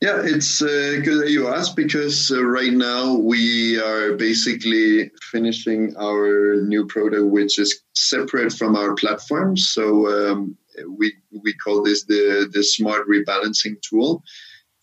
[0.00, 5.94] Yeah, it's uh, good that you asked because uh, right now we are basically finishing
[5.98, 9.58] our new product, which is separate from our platform.
[9.58, 10.56] So um,
[10.88, 11.12] we
[11.44, 14.22] we call this the the smart rebalancing tool.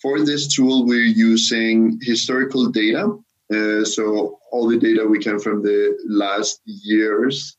[0.03, 3.17] For this tool, we're using historical data.
[3.51, 7.57] Uh, so all the data we can from the last years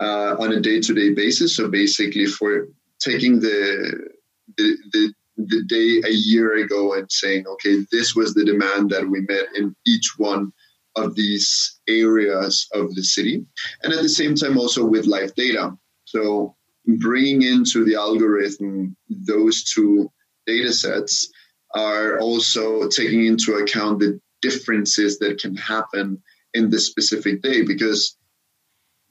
[0.00, 1.54] uh, on a day-to-day basis.
[1.56, 4.08] So basically, for taking the
[4.56, 9.08] the, the the day a year ago and saying, okay, this was the demand that
[9.08, 10.52] we met in each one
[10.96, 13.44] of these areas of the city.
[13.82, 15.76] And at the same time, also with live data.
[16.04, 20.10] So bringing into the algorithm those two
[20.46, 21.30] data sets
[21.74, 28.16] are also taking into account the differences that can happen in this specific day because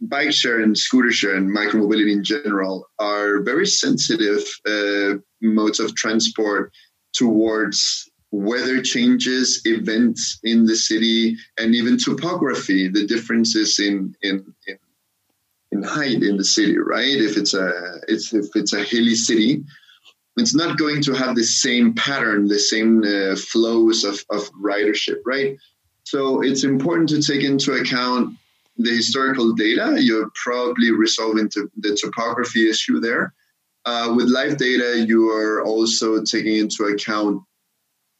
[0.08, 5.96] bike share and scooter share and micromobility in general are very sensitive uh, modes of
[5.96, 6.72] transport
[7.14, 14.78] towards weather changes, events in the city, and even topography, the differences in in, in,
[15.72, 17.18] in height in the city, right?
[17.18, 19.64] If it's a it's if it's a hilly city,
[20.38, 25.20] it's not going to have the same pattern, the same uh, flows of, of ridership,
[25.26, 25.56] right?
[26.06, 28.36] So it's important to take into account
[28.78, 29.96] the historical data.
[30.00, 33.34] You're probably resolving the topography issue there.
[33.86, 37.42] Uh, with live data, you are also taking into account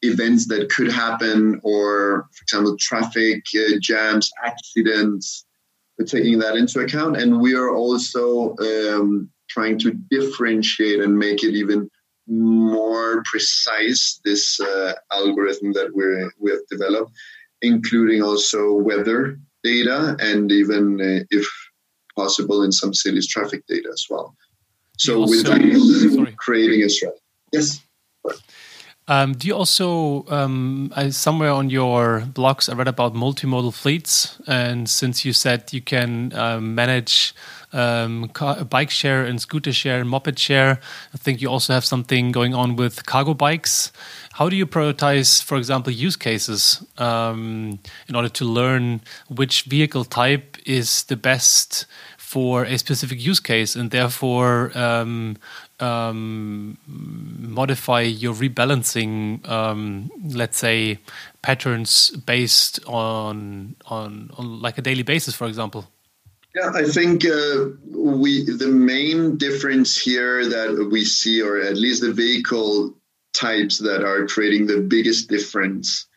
[0.02, 5.46] events that could happen, or for example, traffic uh, jams, accidents.
[5.98, 11.44] We're taking that into account, and we are also um, trying to differentiate and make
[11.44, 11.90] it even
[12.28, 14.20] more precise.
[14.26, 16.04] This uh, algorithm that we
[16.40, 17.12] we have developed,
[17.62, 21.48] including also weather data and even, uh, if
[22.16, 24.36] possible, in some cities, traffic data as well.
[24.98, 27.22] So also, with that, creating a strategy.
[27.52, 27.82] Yes.
[29.08, 34.40] Um, do you also, um, I, somewhere on your blogs, I read about multimodal fleets.
[34.48, 37.36] And since you said you can um, manage
[37.74, 40.80] um, car, bike share and scooter share and moped share,
[41.14, 43.92] I think you also have something going on with cargo bikes.
[44.34, 50.06] How do you prioritize, for example, use cases um, in order to learn which vehicle
[50.06, 51.86] type is the best
[52.18, 55.38] for a specific use case and therefore um,
[55.80, 60.98] um, modify your rebalancing, um, let's say,
[61.44, 65.88] patterns based on, on on like a daily basis, for example?
[66.56, 72.02] Yeah, I think uh, we the main difference here that we see, or at least
[72.02, 72.96] the vehicle
[73.34, 76.08] types that are creating the biggest difference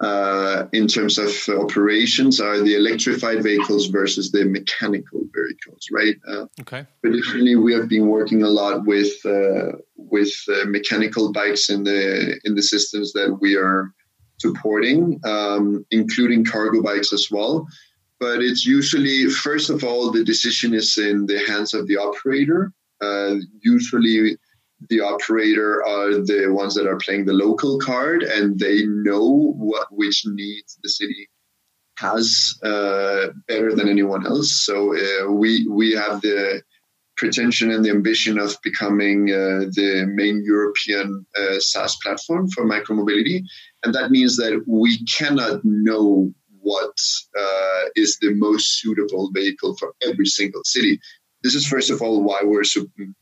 [0.00, 6.16] uh, in terms of operations are the electrified vehicles versus the mechanical vehicles, right?
[6.26, 6.86] Uh, okay.
[7.04, 12.40] Traditionally, we have been working a lot with uh, with uh, mechanical bikes in the
[12.44, 13.92] in the systems that we are
[14.38, 17.66] supporting, um, including cargo bikes as well.
[18.18, 22.72] But it's usually, first of all, the decision is in the hands of the operator.
[23.02, 24.36] Uh, usually
[24.88, 29.88] the operator are the ones that are playing the local card and they know what
[29.90, 31.28] which needs the city
[31.98, 34.64] has uh, better than anyone else.
[34.64, 36.62] So uh, we we have the
[37.16, 43.42] pretension and the ambition of becoming uh, the main European uh, SaaS platform for micromobility,
[43.84, 46.96] and that means that we cannot know what
[47.38, 50.98] uh, is the most suitable vehicle for every single city.
[51.42, 52.62] This is first of all why we're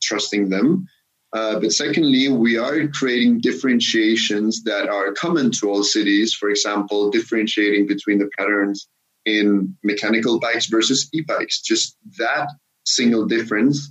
[0.03, 0.87] trusting them.
[1.33, 6.33] Uh, but secondly, we are creating differentiations that are common to all cities.
[6.35, 8.89] For example, differentiating between the patterns
[9.27, 11.61] in mechanical bikes versus e-bikes.
[11.61, 12.49] Just that
[12.85, 13.91] single difference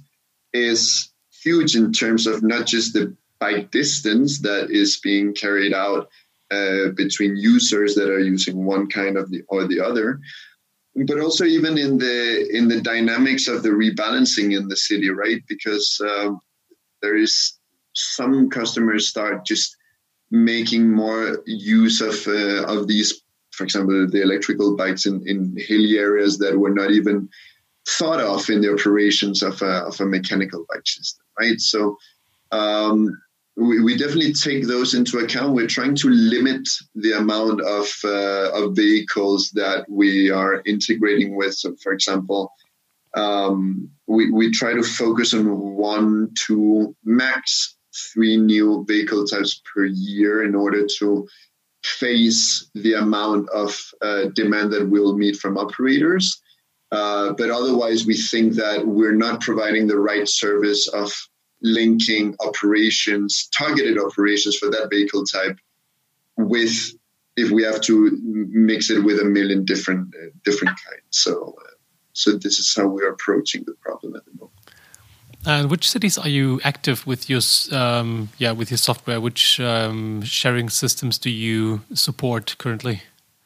[0.51, 1.11] is
[1.43, 6.09] huge in terms of not just the bike distance that is being carried out
[6.49, 10.19] uh, between users that are using one kind of the or the other,
[11.05, 15.43] but also even in the in the dynamics of the rebalancing in the city, right?
[15.47, 16.39] Because um,
[17.01, 17.57] there is
[17.93, 19.75] some customers start just
[20.29, 25.97] making more use of uh, of these for example the electrical bikes in, in hilly
[25.97, 27.29] areas that were not even
[27.87, 31.97] thought of in the operations of a, of a mechanical bike system right so
[32.51, 33.17] um,
[33.57, 35.55] we, we, definitely take those into account.
[35.55, 41.55] We're trying to limit the amount of uh, of vehicles that we are integrating with.
[41.55, 42.51] So, for example,
[43.17, 47.75] um, we we try to focus on one, two, max
[48.13, 51.27] three new vehicle types per year in order to
[51.83, 56.41] face the amount of uh, demand that we'll meet from operators.
[56.91, 61.11] Uh, but otherwise, we think that we're not providing the right service of
[61.61, 65.57] linking operations, targeted operations for that vehicle type
[66.37, 66.93] with
[67.35, 71.03] if we have to mix it with a million different uh, different kinds.
[71.09, 71.66] So, uh,
[72.17, 74.51] so this is how we're approaching the problem at the moment.
[75.45, 79.21] And which cities are you active with your um, yeah with your software?
[79.21, 83.03] Which um, sharing systems do you support currently?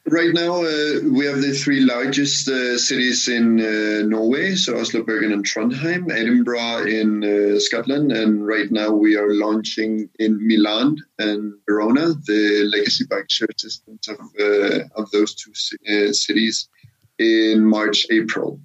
[0.08, 5.04] Right now, uh, we have the three largest uh, cities in uh, Norway, so Oslo,
[5.04, 10.98] Bergen, and Trondheim, Edinburgh in uh, Scotland, and right now we are launching in Milan
[11.20, 15.52] and Verona the legacy bike share systems of, uh, of those two
[15.88, 16.68] uh, cities
[17.22, 18.60] in March, April.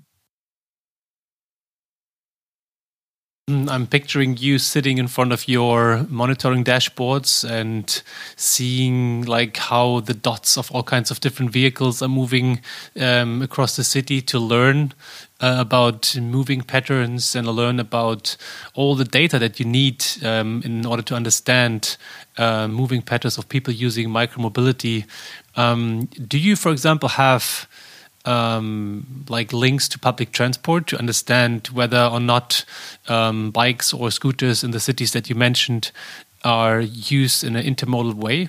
[3.48, 8.02] Mm, I'm picturing you sitting in front of your monitoring dashboards and
[8.34, 12.60] seeing like how the dots of all kinds of different vehicles are moving
[13.00, 14.92] um, across the city to learn
[15.40, 18.36] uh, about moving patterns and learn about
[18.74, 21.96] all the data that you need um, in order to understand
[22.38, 25.04] uh, moving patterns of people using micromobility.
[25.54, 27.68] Um, do you, for example, have
[28.26, 32.64] um, like links to public transport to understand whether or not
[33.08, 35.90] um, bikes or scooters in the cities that you mentioned
[36.44, 38.48] are used in an intermodal way?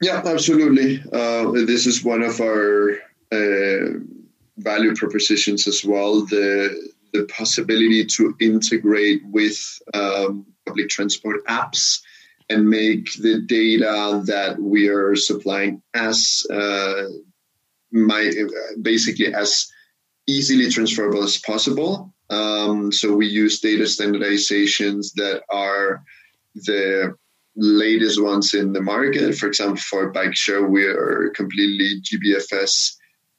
[0.00, 1.02] Yeah, absolutely.
[1.12, 2.98] Uh, this is one of our
[3.30, 3.98] uh,
[4.58, 6.24] value propositions as well.
[6.26, 9.58] The the possibility to integrate with
[9.92, 12.00] um, public transport apps
[12.48, 17.04] and make the data that we are supplying as uh,
[17.92, 18.32] my
[18.80, 19.66] basically as
[20.26, 22.12] easily transferable as possible.
[22.30, 26.02] Um, so we use data standardizations that are
[26.54, 27.14] the
[27.56, 29.34] latest ones in the market.
[29.34, 32.94] For example, for bike share, we are completely GBFS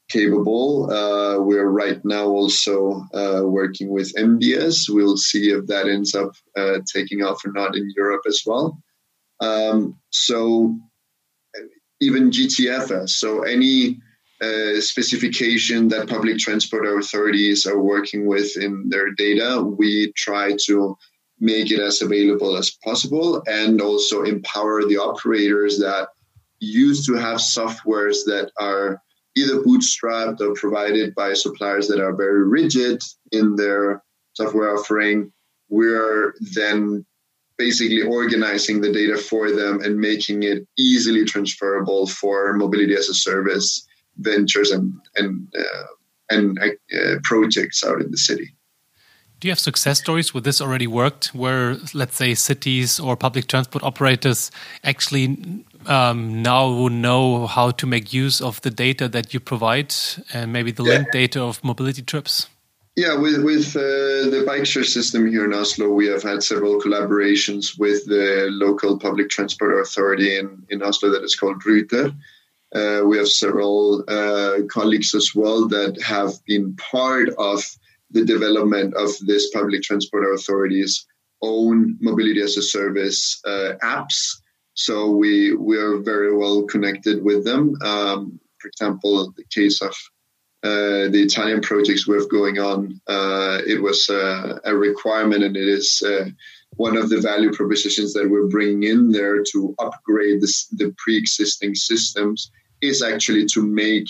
[0.10, 0.92] capable.
[0.92, 4.90] Uh, we're right now also uh, working with MDS.
[4.90, 8.78] We'll see if that ends up uh, taking off or not in Europe as well.
[9.40, 10.78] Um, so
[12.00, 13.10] even GTFS.
[13.10, 14.00] So any
[14.82, 20.98] specification that public transport authorities are working with in their data, we try to
[21.40, 26.08] make it as available as possible and also empower the operators that
[26.60, 29.02] used to have softwares that are
[29.36, 33.02] either bootstrapped or provided by suppliers that are very rigid
[33.32, 34.02] in their
[34.34, 35.32] software offering.
[35.70, 37.06] We're then
[37.58, 43.14] basically organizing the data for them and making it easily transferable for mobility as a
[43.14, 43.86] service
[44.18, 45.88] ventures and and uh,
[46.30, 48.56] and uh, projects out in the city.
[49.40, 53.48] Do you have success stories where this already worked, where let's say cities or public
[53.48, 54.52] transport operators
[54.86, 55.38] actually
[55.86, 59.94] um, now know how to make use of the data that you provide
[60.34, 60.94] and maybe the yeah.
[60.94, 62.48] linked data of mobility trips?
[62.96, 66.80] Yeah, with with uh, the bike share system here in Oslo, we have had several
[66.80, 72.14] collaborations with the local public transport authority in, in Oslo that is called Ruter.
[72.74, 77.64] Uh, we have several uh, colleagues as well that have been part of
[78.10, 81.06] the development of this public transport authority's
[81.42, 84.38] own mobility as a service uh, apps.
[84.74, 87.76] So we we are very well connected with them.
[87.84, 89.96] Um, for example, in the case of
[90.64, 95.56] uh, the Italian projects we have going on, uh, it was uh, a requirement, and
[95.56, 96.02] it is
[96.78, 101.76] one of the value propositions that we're bringing in there to upgrade this, the pre-existing
[101.76, 102.50] systems
[102.84, 104.08] is actually to make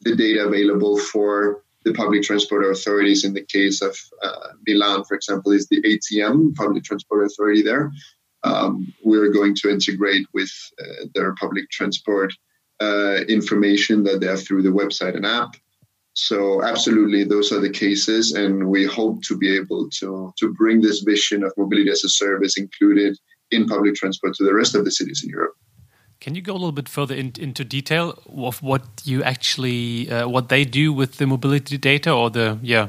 [0.00, 3.24] the data available for the public transport authorities.
[3.24, 7.92] In the case of uh, Milan, for example, is the ATM, public transport authority there.
[8.42, 10.50] Um, we're going to integrate with
[10.80, 12.32] uh, their public transport
[12.80, 15.56] uh, information that they have through the website and app.
[16.14, 20.80] So absolutely, those are the cases, and we hope to be able to to bring
[20.80, 23.18] this vision of mobility as a service included
[23.50, 25.56] in public transport to the rest of the cities in Europe.
[26.18, 30.26] Can you go a little bit further in, into detail of what you actually, uh,
[30.26, 32.88] what they do with the mobility data or the yeah,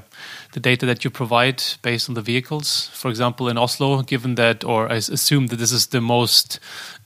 [0.54, 2.90] the data that you provide based on the vehicles?
[2.94, 6.60] For example, in Oslo, given that, or I assume that this is the most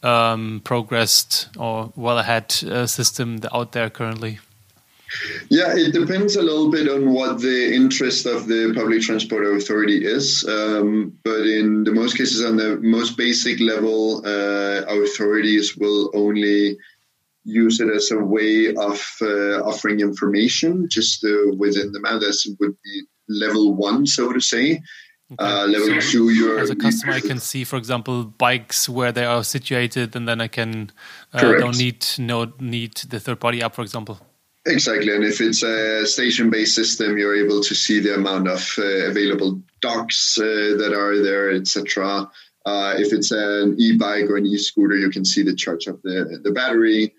[0.03, 4.39] um, progressed or well ahead uh, system out there currently.
[5.49, 10.05] Yeah, it depends a little bit on what the interest of the public transport authority
[10.05, 10.45] is.
[10.47, 16.77] Um, but in the most cases, on the most basic level, uh, authorities will only
[17.43, 22.21] use it as a way of uh, offering information just uh, within the map.
[22.21, 24.81] That would be level one, so to say.
[25.33, 25.45] Okay.
[25.45, 29.23] Uh, level so two, as a customer, I can see, for example, bikes where they
[29.23, 30.91] are situated, and then I can
[31.33, 34.19] uh, don't need no need the third party app, for example.
[34.67, 39.09] Exactly, and if it's a station-based system, you're able to see the amount of uh,
[39.09, 42.29] available docks uh, that are there, etc.
[42.67, 46.39] Uh, if it's an e-bike or an e-scooter, you can see the charge of the
[46.43, 47.11] the battery.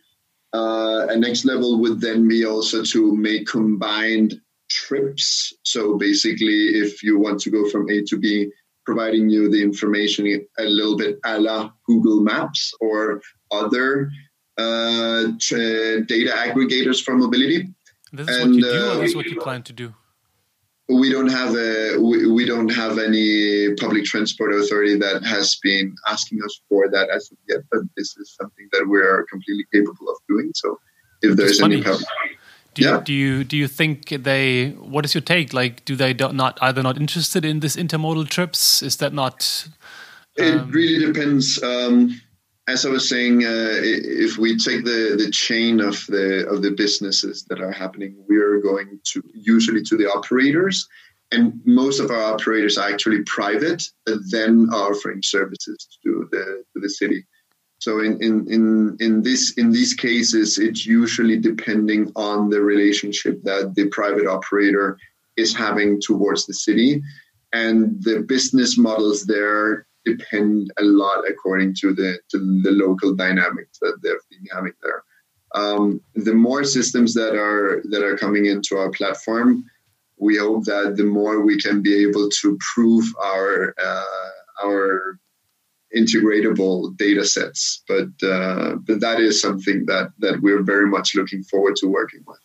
[0.55, 4.34] Uh, a next level would then be also to make combined
[4.70, 5.53] trips.
[5.64, 8.53] So basically, if you want to go from A to B,
[8.84, 13.20] providing you the information a little bit a la Google Maps or
[13.51, 14.11] other
[14.59, 17.69] uh, data aggregators for mobility.
[18.13, 19.95] This is and, what you do, or this is what you plan to do?
[20.89, 25.95] We don't have a we, we don't have any public transport authority that has been
[26.07, 29.65] asking us for that as of yet, but this is something that we are completely
[29.73, 30.51] capable of doing.
[30.55, 30.79] So
[31.23, 32.07] if there's any public
[32.75, 34.71] do you, do you do you think they?
[34.71, 35.53] What is your take?
[35.53, 38.83] Like, do they not either not interested in this intermodal trips?
[38.83, 39.69] Is that not?
[40.41, 40.45] Um...
[40.47, 41.63] It really depends.
[41.63, 42.21] Um,
[42.73, 43.81] as I was saying, uh,
[44.25, 48.37] if we take the, the chain of the of the businesses that are happening, we
[48.39, 50.89] are going to usually to the operators,
[51.31, 53.83] and most of our operators are actually private,
[54.31, 57.27] then offering services to the to the city.
[57.79, 63.43] So in, in, in, in this in these cases, it's usually depending on the relationship
[63.43, 64.99] that the private operator
[65.37, 67.03] is having towards the city.
[67.53, 73.79] And the business models there depend a lot according to the to the local dynamics
[73.81, 75.05] that they've been having there.
[75.55, 79.65] Um, the more systems that are that are coming into our platform,
[80.19, 85.19] we hope that the more we can be able to prove our uh, our
[85.95, 87.83] integratable data sets.
[87.87, 92.25] But uh, but that is something that that we're very much looking forward to working
[92.27, 92.39] with.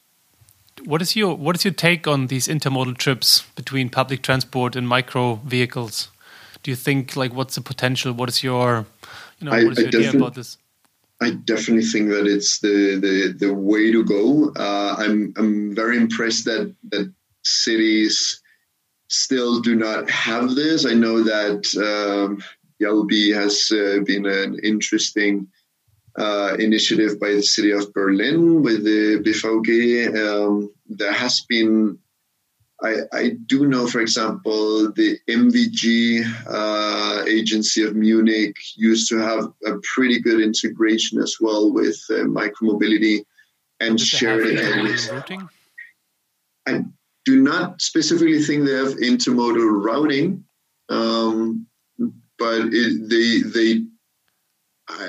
[0.86, 4.88] What is your what is your take on these intermodal trips between public transport and
[4.88, 6.10] micro vehicles?
[6.68, 8.12] Do you think like what's the potential?
[8.12, 8.86] What is your
[9.40, 10.58] you know I, what is your idea about this?
[11.22, 14.52] I definitely think that it's the the, the way to go.
[14.54, 17.10] Uh, I'm I'm very impressed that that
[17.46, 18.42] cities
[19.08, 20.86] still do not have this.
[20.86, 22.44] I know that um,
[22.82, 25.48] Jelbi has uh, been an interesting
[26.18, 30.14] uh, initiative by the city of Berlin with the BVG.
[30.18, 32.00] Um, there has been,
[32.84, 39.52] I, I, do know, for example, the MVG uh, agency of Munich used to have
[39.66, 43.24] a pretty good integration as well with uh, micromobility
[43.80, 44.44] and shared
[45.10, 45.50] routing.
[46.68, 46.84] I
[47.26, 50.44] do not specifically think they have intermodal routing.
[50.90, 51.68] Um,
[52.38, 53.84] but it, they they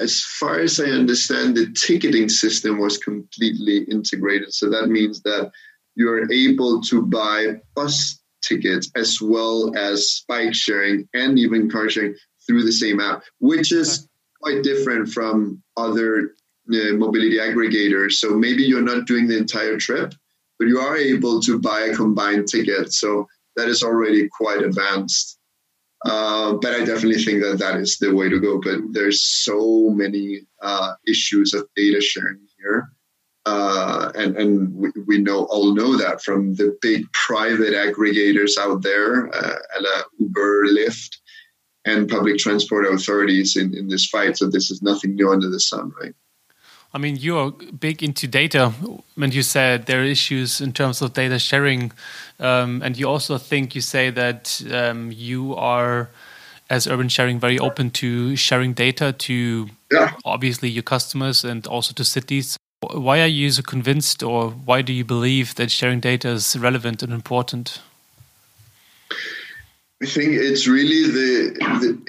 [0.01, 4.53] as far as I understand, the ticketing system was completely integrated.
[4.53, 5.53] So that means that
[5.99, 12.15] you're able to buy bus tickets as well as bike sharing and even car sharing
[12.47, 14.09] through the same app, which is
[14.41, 16.35] quite different from other
[16.73, 18.13] uh, mobility aggregators.
[18.13, 20.15] So maybe you're not doing the entire trip,
[20.61, 22.93] but you are able to buy a combined ticket.
[22.93, 23.27] So
[23.57, 25.37] that is already quite advanced.
[26.05, 28.61] Uh, but I definitely think that that is the way to go.
[28.61, 32.48] But there's so many uh, issues of data sharing.
[33.49, 38.83] Uh, and and we, we, know all know that from the big private aggregators out
[38.83, 41.17] there, uh, Uber, Lyft,
[41.87, 44.37] and public transport authorities in, in this fight.
[44.37, 46.15] So this is nothing new under the sun, right?
[46.93, 47.53] I mean, you're
[47.87, 48.73] big into data,
[49.17, 51.93] and you said there are issues in terms of data sharing,
[52.39, 56.11] um, and you also think you say that um, you are,
[56.69, 60.13] as urban sharing, very open to sharing data to yeah.
[60.25, 62.59] obviously your customers and also to cities.
[62.81, 67.03] Why are you so convinced, or why do you believe that sharing data is relevant
[67.03, 67.81] and important?
[70.01, 72.03] I think it's really the, the,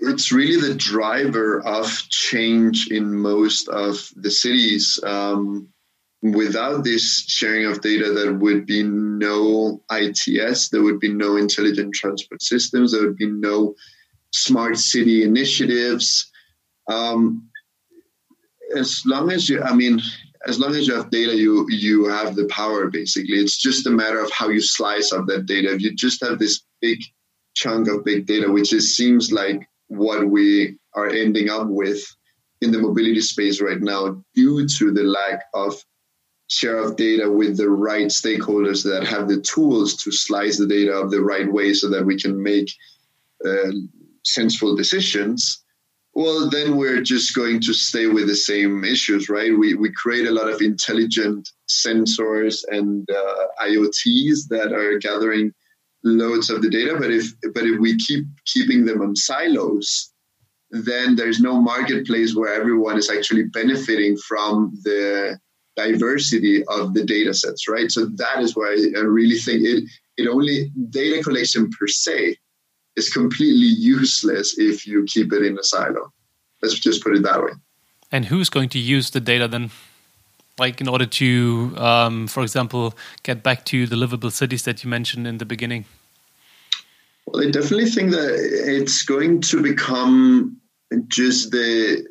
[0.00, 4.98] it's really the driver of change in most of the cities.
[5.02, 5.68] Um,
[6.22, 11.94] without this sharing of data, there would be no ITS, there would be no intelligent
[11.94, 13.74] transport systems, there would be no
[14.32, 16.30] smart city initiatives.
[16.88, 17.50] Um,
[18.76, 20.00] as long as you, I mean,
[20.46, 22.88] as long as you have data, you you have the power.
[22.88, 25.74] Basically, it's just a matter of how you slice up that data.
[25.74, 27.00] If you just have this big
[27.54, 32.02] chunk of big data, which is, seems like what we are ending up with
[32.60, 35.74] in the mobility space right now due to the lack of
[36.48, 40.96] share of data with the right stakeholders that have the tools to slice the data
[40.96, 42.70] up the right way so that we can make
[43.44, 43.72] uh,
[44.24, 45.64] sensible decisions
[46.16, 50.26] well then we're just going to stay with the same issues right we, we create
[50.26, 55.52] a lot of intelligent sensors and uh, iots that are gathering
[56.02, 60.12] loads of the data but if but if we keep keeping them on silos
[60.70, 65.38] then there's no marketplace where everyone is actually benefiting from the
[65.76, 67.90] diversity of the data sets, right?
[67.90, 69.84] So that is why I really think it,
[70.16, 72.36] it only data collection per se
[72.96, 76.12] is completely useless if you keep it in a silo.
[76.62, 77.52] Let's just put it that way.
[78.10, 79.70] And who's going to use the data then?
[80.58, 84.88] Like in order to, um, for example, get back to the livable cities that you
[84.88, 85.84] mentioned in the beginning?
[87.26, 90.58] Well, I definitely think that it's going to become
[91.08, 92.06] just the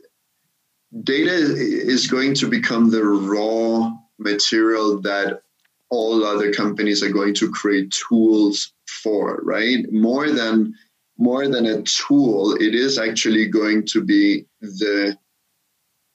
[1.04, 5.42] data is going to become the raw material that
[5.90, 9.92] all other companies are going to create tools for right?
[9.92, 10.74] More than
[11.18, 15.18] more than a tool it is actually going to be the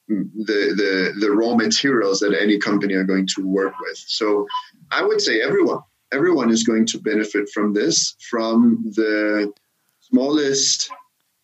[0.08, 3.96] the the, the raw materials that any company are going to work with.
[3.96, 4.46] So
[4.90, 5.80] i would say everyone
[6.12, 9.52] everyone is going to benefit from this from the
[10.00, 10.90] smallest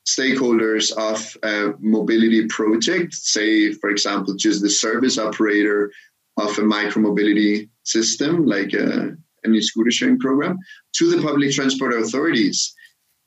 [0.07, 5.91] stakeholders of a mobility project, say, for example, just the service operator
[6.37, 9.17] of a micromobility system, like a,
[9.49, 10.59] any scooter sharing program,
[10.97, 12.75] to the public transport authorities.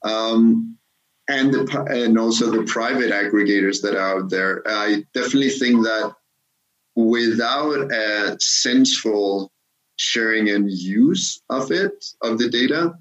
[0.04, 0.78] Um,
[1.30, 4.64] and the, and also the private aggregators that are out there.
[4.66, 6.14] I definitely think that
[6.96, 9.52] without a sensible
[9.98, 12.96] sharing and use of it of the data,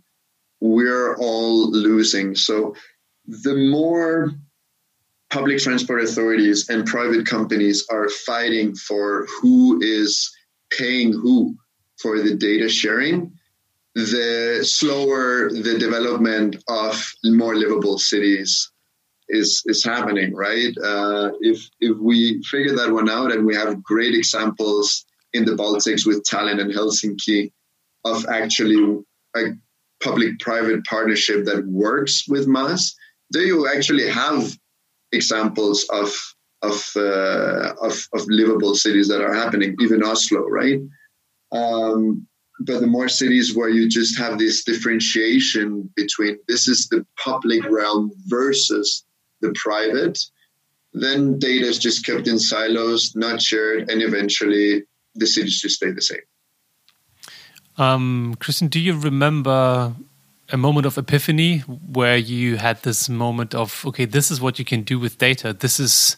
[0.61, 2.35] we're all losing.
[2.35, 2.75] So
[3.27, 4.33] the more
[5.31, 10.31] public transport authorities and private companies are fighting for who is
[10.71, 11.57] paying who
[12.01, 13.33] for the data sharing,
[13.95, 18.71] the slower the development of more livable cities
[19.29, 20.35] is is happening.
[20.35, 20.75] Right?
[20.83, 25.53] Uh, if if we figure that one out, and we have great examples in the
[25.53, 27.53] Baltics with Tallinn and Helsinki
[28.05, 29.03] of actually
[29.37, 29.43] a
[30.01, 32.95] public-private partnership that works with MaaS
[33.33, 34.57] do you actually have
[35.13, 36.11] examples of
[36.61, 40.81] of, uh, of, of livable cities that are happening, even Oslo, right?
[41.53, 42.27] Um,
[42.61, 47.65] but the more cities where you just have this differentiation between this is the public
[47.71, 49.05] realm versus
[49.41, 50.19] the private,
[50.93, 54.85] then data is just kept in silos, not shared, and eventually
[55.15, 56.19] the cities just stay the same.
[57.77, 59.95] Um, Christian, do you remember
[60.51, 64.65] a moment of epiphany where you had this moment of okay this is what you
[64.65, 66.17] can do with data this is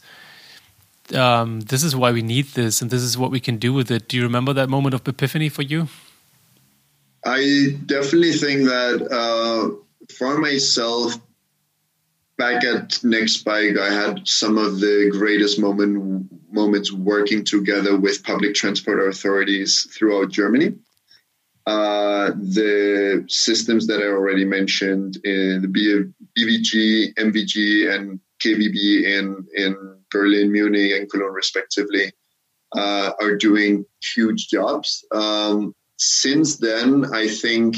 [1.15, 3.91] um, this is why we need this and this is what we can do with
[3.91, 4.09] it.
[4.09, 5.89] Do you remember that moment of epiphany for you?
[7.25, 9.77] I definitely think that uh,
[10.15, 11.19] for myself
[12.39, 18.55] back at nextbike i had some of the greatest moment moments working together with public
[18.55, 20.75] transport authorities throughout germany.
[21.67, 29.97] Uh, the systems that I already mentioned in the BVG, MVG, and KVB in, in
[30.11, 32.13] Berlin, Munich, and Cologne, respectively,
[32.77, 35.05] uh, are doing huge jobs.
[35.13, 37.77] Um, since then, I think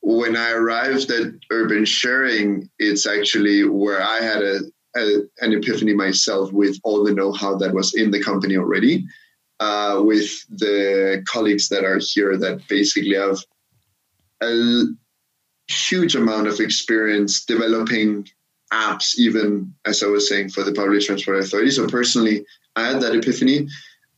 [0.00, 4.60] when I arrived at urban sharing, it's actually where I had a,
[4.96, 9.06] a, an epiphany myself with all the know how that was in the company already
[9.60, 13.38] uh, with the colleagues that are here that basically have
[14.42, 14.84] a
[15.68, 18.26] huge amount of experience developing
[18.72, 21.70] apps, even as I was saying, for the public transport authority.
[21.70, 22.44] So personally,
[22.76, 23.68] I had that epiphany.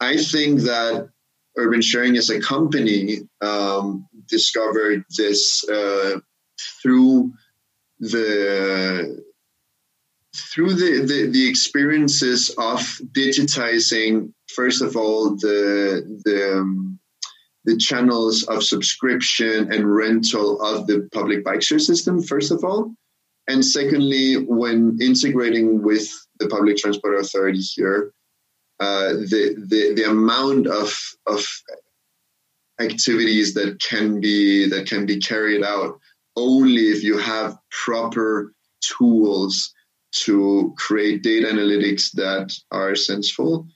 [0.00, 1.08] I think that
[1.56, 6.20] Urban Sharing as a company um, discovered this uh,
[6.82, 7.32] through
[7.98, 9.24] the
[10.34, 12.80] through the, the, the experiences of
[13.12, 16.98] digitizing first of all the the um,
[17.64, 22.94] the channels of subscription and rental of the public bike share system first of all
[23.48, 28.12] and secondly when integrating with the public transport authority here
[28.80, 30.94] uh, the, the the amount of
[31.26, 31.46] of
[32.80, 35.98] activities that can be that can be carried out
[36.36, 39.72] only if you have proper tools
[40.12, 43.66] to create data analytics that are sensible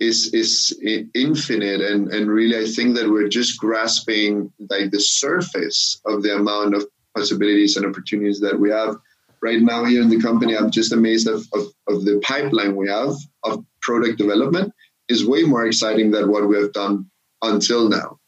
[0.00, 0.78] is is
[1.14, 1.80] infinite.
[1.80, 6.74] And and really I think that we're just grasping like the surface of the amount
[6.74, 8.96] of possibilities and opportunities that we have
[9.42, 12.88] right now here in the company I'm just amazed of, of, of the pipeline we
[12.88, 14.72] have of product development
[15.08, 17.10] is way more exciting than what we have done
[17.42, 18.18] until now.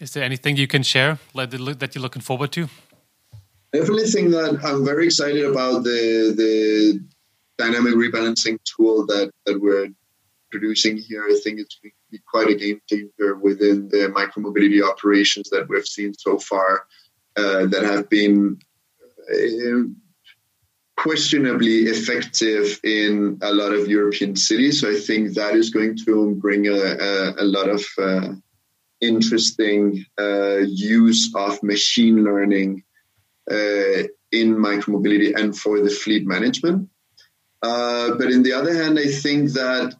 [0.00, 2.68] Is there anything you can share that you're looking forward to?
[3.72, 7.00] Definitely think that I'm very excited about the the
[7.56, 9.88] dynamic rebalancing tool that, that we're
[10.50, 11.24] producing here.
[11.24, 11.78] I think it's
[12.14, 16.86] be quite a game changer within the micromobility operations that we've seen so far
[17.36, 18.58] uh, that have been
[19.32, 19.82] uh,
[20.96, 24.80] questionably effective in a lot of European cities.
[24.80, 28.34] So I think that is going to bring a, a, a lot of uh,
[29.00, 32.84] interesting uh, use of machine learning
[33.50, 36.88] uh, in micromobility and for the fleet management.
[37.62, 39.94] Uh, but in the other hand, I think that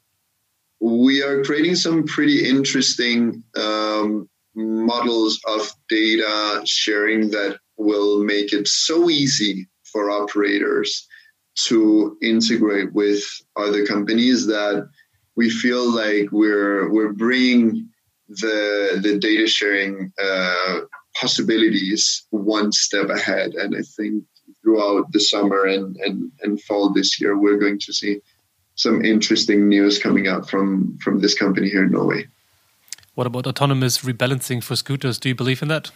[0.81, 8.69] we are creating some pretty interesting um, models of data sharing that will make it
[8.69, 11.07] so easy for operators
[11.69, 13.23] to integrate with
[13.57, 14.87] other companies that
[15.37, 17.89] we feel like we're we're bringing
[18.29, 20.81] the the data sharing uh,
[21.15, 23.55] possibilities one step ahead.
[23.55, 24.25] And I think
[24.63, 28.21] throughout the summer and, and, and fall this year, we're going to see
[28.75, 32.27] some interesting news coming out from, from this company here in Norway.
[33.15, 35.19] What about autonomous rebalancing for scooters?
[35.19, 35.93] Do you believe in that?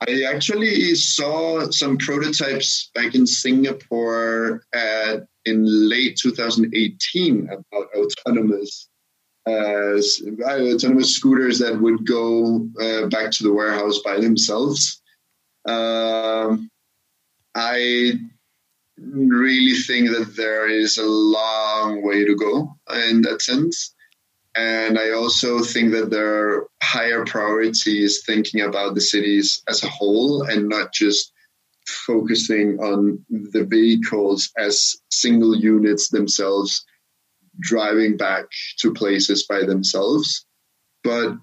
[0.00, 8.88] I actually saw some prototypes back in Singapore at, in late 2018 about autonomous
[9.46, 10.00] uh,
[10.42, 15.02] autonomous scooters that would go uh, back to the warehouse by themselves.
[15.66, 16.70] Um,
[17.54, 18.12] I
[18.98, 22.74] really think that there is a long way to go
[23.08, 23.93] in that sense.
[24.56, 29.88] And I also think that there are higher priorities thinking about the cities as a
[29.88, 31.32] whole and not just
[31.86, 36.84] focusing on the vehicles as single units themselves
[37.60, 38.44] driving back
[38.78, 40.46] to places by themselves.
[41.02, 41.36] But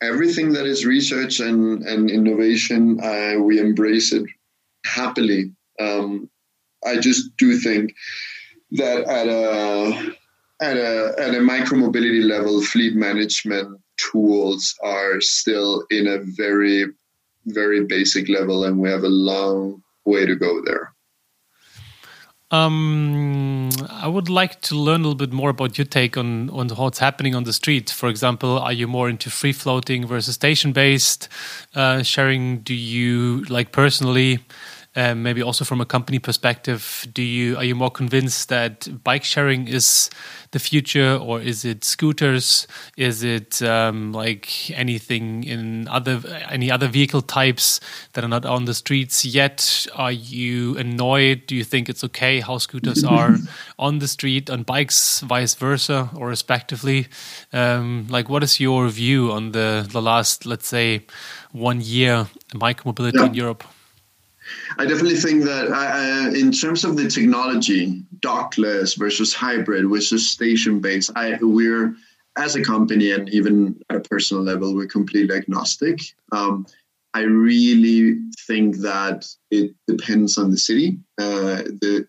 [0.00, 4.24] everything that is research and, and innovation, uh, we embrace it
[4.84, 5.52] happily.
[5.80, 6.30] Um,
[6.84, 7.94] I just do think
[8.72, 10.16] that at a
[10.60, 16.86] at a at a micromobility level, fleet management tools are still in a very
[17.46, 20.92] very basic level, and we have a long way to go there.
[22.52, 26.68] Um, I would like to learn a little bit more about your take on on
[26.68, 27.90] what's happening on the street.
[27.90, 31.28] For example, are you more into free floating versus station based
[31.74, 32.58] uh, sharing?
[32.60, 34.38] Do you like personally?
[34.98, 39.24] Um, maybe also from a company perspective, do you are you more convinced that bike
[39.24, 40.08] sharing is
[40.52, 42.66] the future, or is it scooters?
[42.96, 47.78] Is it um, like anything in other any other vehicle types
[48.14, 49.86] that are not on the streets yet?
[49.94, 51.46] Are you annoyed?
[51.46, 53.36] Do you think it's okay how scooters are
[53.78, 57.08] on the street, on bikes, vice versa, or respectively?
[57.52, 61.04] Um, like, what is your view on the the last, let's say,
[61.52, 63.26] one year micromobility yeah.
[63.26, 63.64] in Europe?
[64.78, 70.80] I definitely think that uh, in terms of the technology, dockless versus hybrid versus station
[70.80, 71.94] based, I we're
[72.36, 76.00] as a company and even at a personal level, we're completely agnostic.
[76.32, 76.66] Um,
[77.14, 80.98] I really think that it depends on the city.
[81.18, 82.06] Uh, the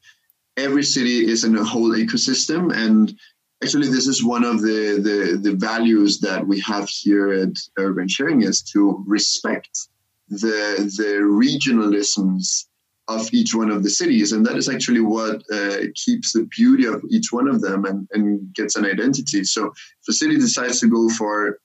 [0.58, 3.18] every city is in a whole ecosystem, and
[3.64, 8.10] actually, this is one of the, the the values that we have here at Urban
[8.10, 9.88] Sharing is to respect
[10.30, 12.66] the the regionalisms
[13.08, 14.34] of each one of the cities.
[14.34, 18.06] And that is actually what uh, keeps the beauty of each one of them and,
[18.12, 19.46] and gets an identity.
[19.46, 21.60] So if a city decides to go for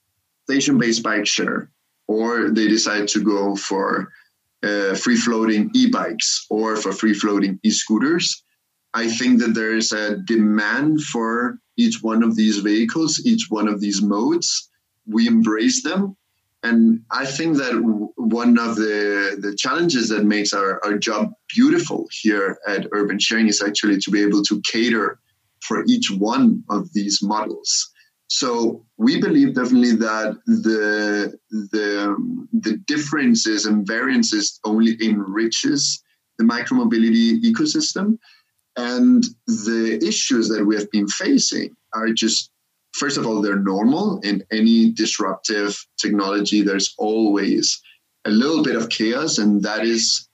[0.45, 1.69] station-based bike share
[2.07, 4.09] or they decide to go for
[4.63, 8.43] uh, free floating e-bikes or for free floating e-scooters
[8.93, 13.67] i think that there is a demand for each one of these vehicles each one
[13.67, 14.69] of these modes.
[15.07, 16.15] We embrace them
[16.63, 17.73] and I think that
[18.15, 23.47] one of the, the challenges that makes our, our job beautiful here at Urban Sharing
[23.47, 25.19] is actually to be able to cater
[25.61, 27.91] for each one of these models.
[28.27, 32.15] So we believe definitely that the the
[32.53, 36.01] the differences and variances only enriches
[36.39, 38.17] the micromobility ecosystem,
[38.75, 42.49] and the issues that we have been facing are just
[42.93, 44.19] first of all, they're normal.
[44.21, 47.81] In any disruptive technology, there's always
[48.25, 50.29] a little bit of chaos, and that is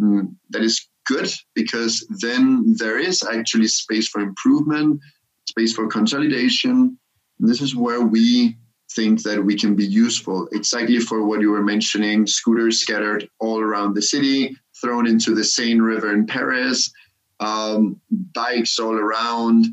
[0.00, 5.00] mm, that is good because then there is actually space for improvement,
[5.48, 6.98] space for consolidation.
[7.40, 8.56] And this is where we
[8.94, 13.60] think that we can be useful exactly for what you were mentioning scooters scattered all
[13.60, 16.92] around the city thrown into the seine river in paris
[17.40, 19.66] um, bikes all around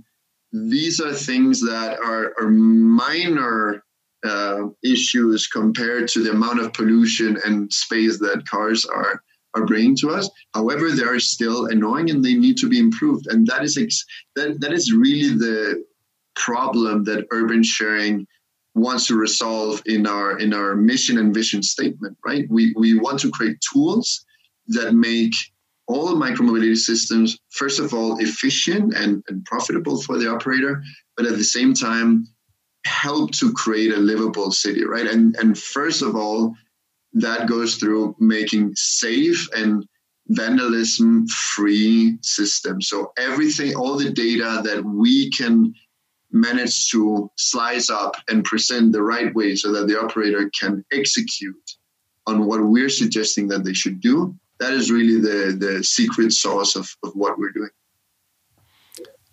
[0.52, 3.84] these are things that are, are minor
[4.24, 9.22] uh, issues compared to the amount of pollution and space that cars are
[9.54, 10.30] are bringing to us.
[10.54, 13.28] However, they are still annoying and they need to be improved.
[13.28, 15.84] And that is ex- that that is really the
[16.36, 18.26] problem that urban sharing
[18.74, 22.18] wants to resolve in our in our mission and vision statement.
[22.26, 22.46] Right?
[22.50, 24.26] We we want to create tools
[24.68, 25.34] that make
[25.92, 30.84] all micromobility systems, first of all, efficient and, and profitable for the operator,
[31.18, 32.28] but at the same time,
[32.86, 35.08] help to create a livable city, right?
[35.08, 36.56] And and first of all,
[37.14, 39.86] that goes through making safe and
[40.30, 42.88] vandalism free systems.
[42.88, 45.74] So everything, all the data that we can
[46.32, 51.72] manage to slice up and present the right way so that the operator can execute
[52.28, 54.34] on what we're suggesting that they should do.
[54.62, 57.72] That is really the, the secret sauce of, of what we're doing.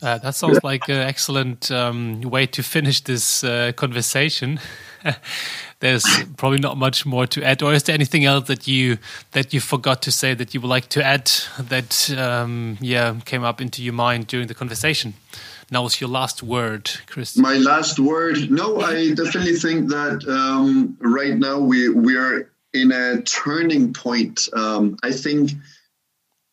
[0.01, 4.59] Uh, that sounds like an excellent um, way to finish this uh, conversation.
[5.81, 6.07] There's
[6.39, 8.97] probably not much more to add, or is there anything else that you
[9.33, 13.45] that you forgot to say that you would like to add that um, yeah came
[13.45, 15.12] up into your mind during the conversation?
[15.70, 17.37] Now is your last word, Chris.
[17.37, 18.51] My last word.
[18.51, 24.49] No, I definitely think that um, right now we we are in a turning point.
[24.53, 25.53] Um, I think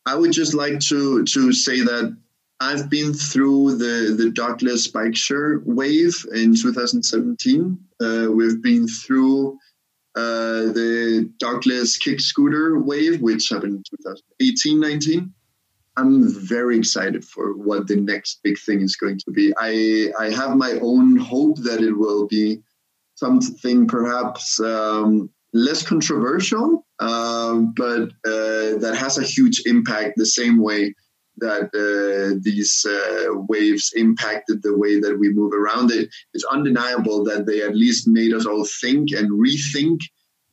[0.06, 2.16] I would just like to to say that
[2.60, 7.78] I've been through the, the dockless bike share wave in 2017.
[8.00, 9.58] Uh, we've been through
[10.16, 15.34] uh, the dockless kick scooter wave, which happened in 2018 19.
[15.98, 19.54] I'm very excited for what the next big thing is going to be.
[19.58, 22.62] I, I have my own hope that it will be
[23.16, 30.94] something perhaps um, less controversial, uh, but that has a huge impact the same way
[31.38, 36.10] that uh, these uh, waves impacted the way that we move around it.
[36.34, 40.00] It's undeniable that they at least made us all think and rethink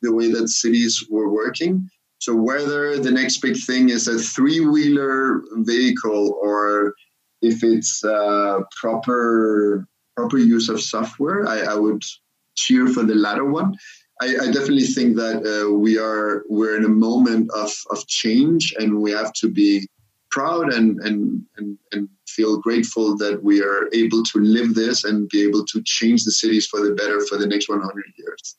[0.01, 1.87] the way that cities were working.
[2.19, 6.93] So whether the next big thing is a three-wheeler vehicle or
[7.41, 9.85] if it's uh, proper
[10.15, 12.03] proper use of software, I, I, would
[12.55, 13.73] cheer for the latter one.
[14.21, 18.73] I, I definitely think that uh, we are we're in a moment of, of change,
[18.77, 19.87] and we have to be
[20.33, 25.29] proud and, and, and, and feel grateful that we are able to live this and
[25.29, 28.55] be able to change the cities for the better for the next 100 years.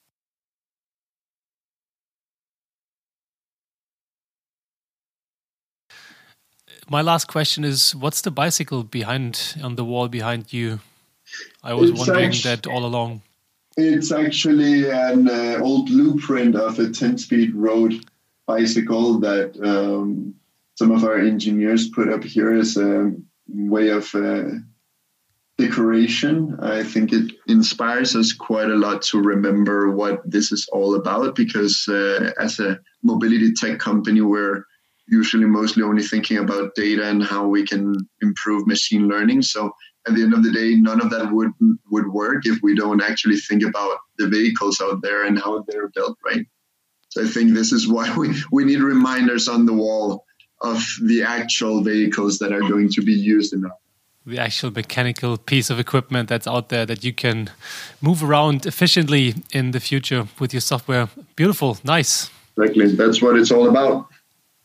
[6.89, 10.81] My last question is what's the bicycle behind on the wall behind you?
[11.63, 13.23] I was it's wondering actually, that all along.
[13.77, 18.05] It's actually an uh, old blueprint of a 10 speed road
[18.47, 20.35] bicycle that um,
[20.77, 23.12] some of our engineers put up here as a
[23.49, 24.51] way of uh,
[25.59, 26.57] decoration.
[26.61, 31.35] I think it inspires us quite a lot to remember what this is all about
[31.35, 34.64] because uh, as a mobility tech company, we're
[35.07, 39.43] usually mostly only thinking about data and how we can improve machine learning.
[39.43, 39.72] So
[40.07, 41.53] at the end of the day, none of that would
[41.91, 45.89] would work if we don't actually think about the vehicles out there and how they're
[45.89, 46.47] built, right?
[47.09, 50.25] So I think this is why we, we need reminders on the wall
[50.63, 53.73] of the actual vehicles that are going to be used in our
[54.27, 57.51] the actual mechanical piece of equipment that's out there that you can
[58.01, 61.09] move around efficiently in the future with your software.
[61.37, 62.31] Beautiful, nice.
[62.57, 64.07] Exactly, that's what it's all about.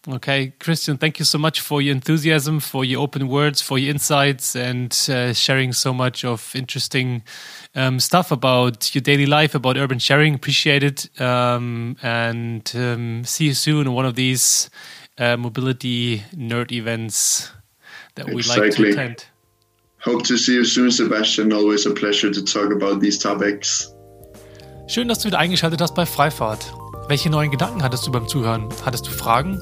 [0.08, 3.92] Okay, Christian, thank you so much for your enthusiasm, for your open words, for your
[3.92, 7.22] insights, and uh, sharing so much of interesting
[7.76, 10.36] um, stuff about your daily life, about urban sharing.
[10.36, 11.10] Appreciate it.
[11.20, 14.70] Um, and um, see you soon in one of these
[15.18, 17.52] uh, mobility nerd events
[18.16, 18.68] that we exactly.
[18.68, 19.26] like to attend.
[20.00, 21.52] Hope to see you soon, Sebastian.
[21.52, 23.94] Always a pleasure to talk about these topics.
[24.88, 26.74] Schön, dass du wieder eingeschaltet hast bei Freifahrt.
[27.10, 28.70] Welche neuen Gedanken hattest du beim Zuhören?
[28.86, 29.60] Hattest du Fragen?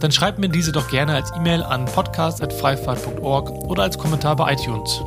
[0.00, 5.00] Dann schreib mir diese doch gerne als E-Mail an podcast.freifahrt.org oder als Kommentar bei iTunes.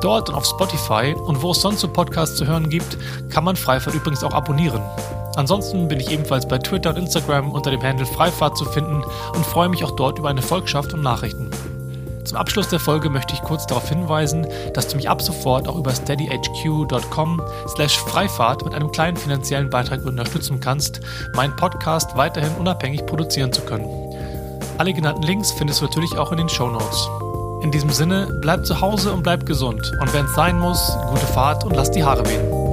[0.00, 2.96] Dort und auf Spotify und wo es sonst so Podcasts zu hören gibt,
[3.28, 4.80] kann man Freifahrt übrigens auch abonnieren.
[5.36, 9.44] Ansonsten bin ich ebenfalls bei Twitter und Instagram unter dem Handle Freifahrt zu finden und
[9.44, 11.50] freue mich auch dort über eine Volkschaft und Nachrichten.
[12.26, 15.76] Zum Abschluss der Folge möchte ich kurz darauf hinweisen, dass du mich ab sofort auch
[15.76, 21.00] über steadyhq.com slash Freifahrt mit einem kleinen finanziellen Beitrag unterstützen kannst,
[21.36, 23.88] meinen Podcast weiterhin unabhängig produzieren zu können.
[24.76, 27.08] Alle genannten Links findest du natürlich auch in den Show Notes.
[27.62, 29.92] In diesem Sinne, bleib zu Hause und bleib gesund.
[30.00, 32.65] Und wenn es sein muss, gute Fahrt und lass die Haare wehen.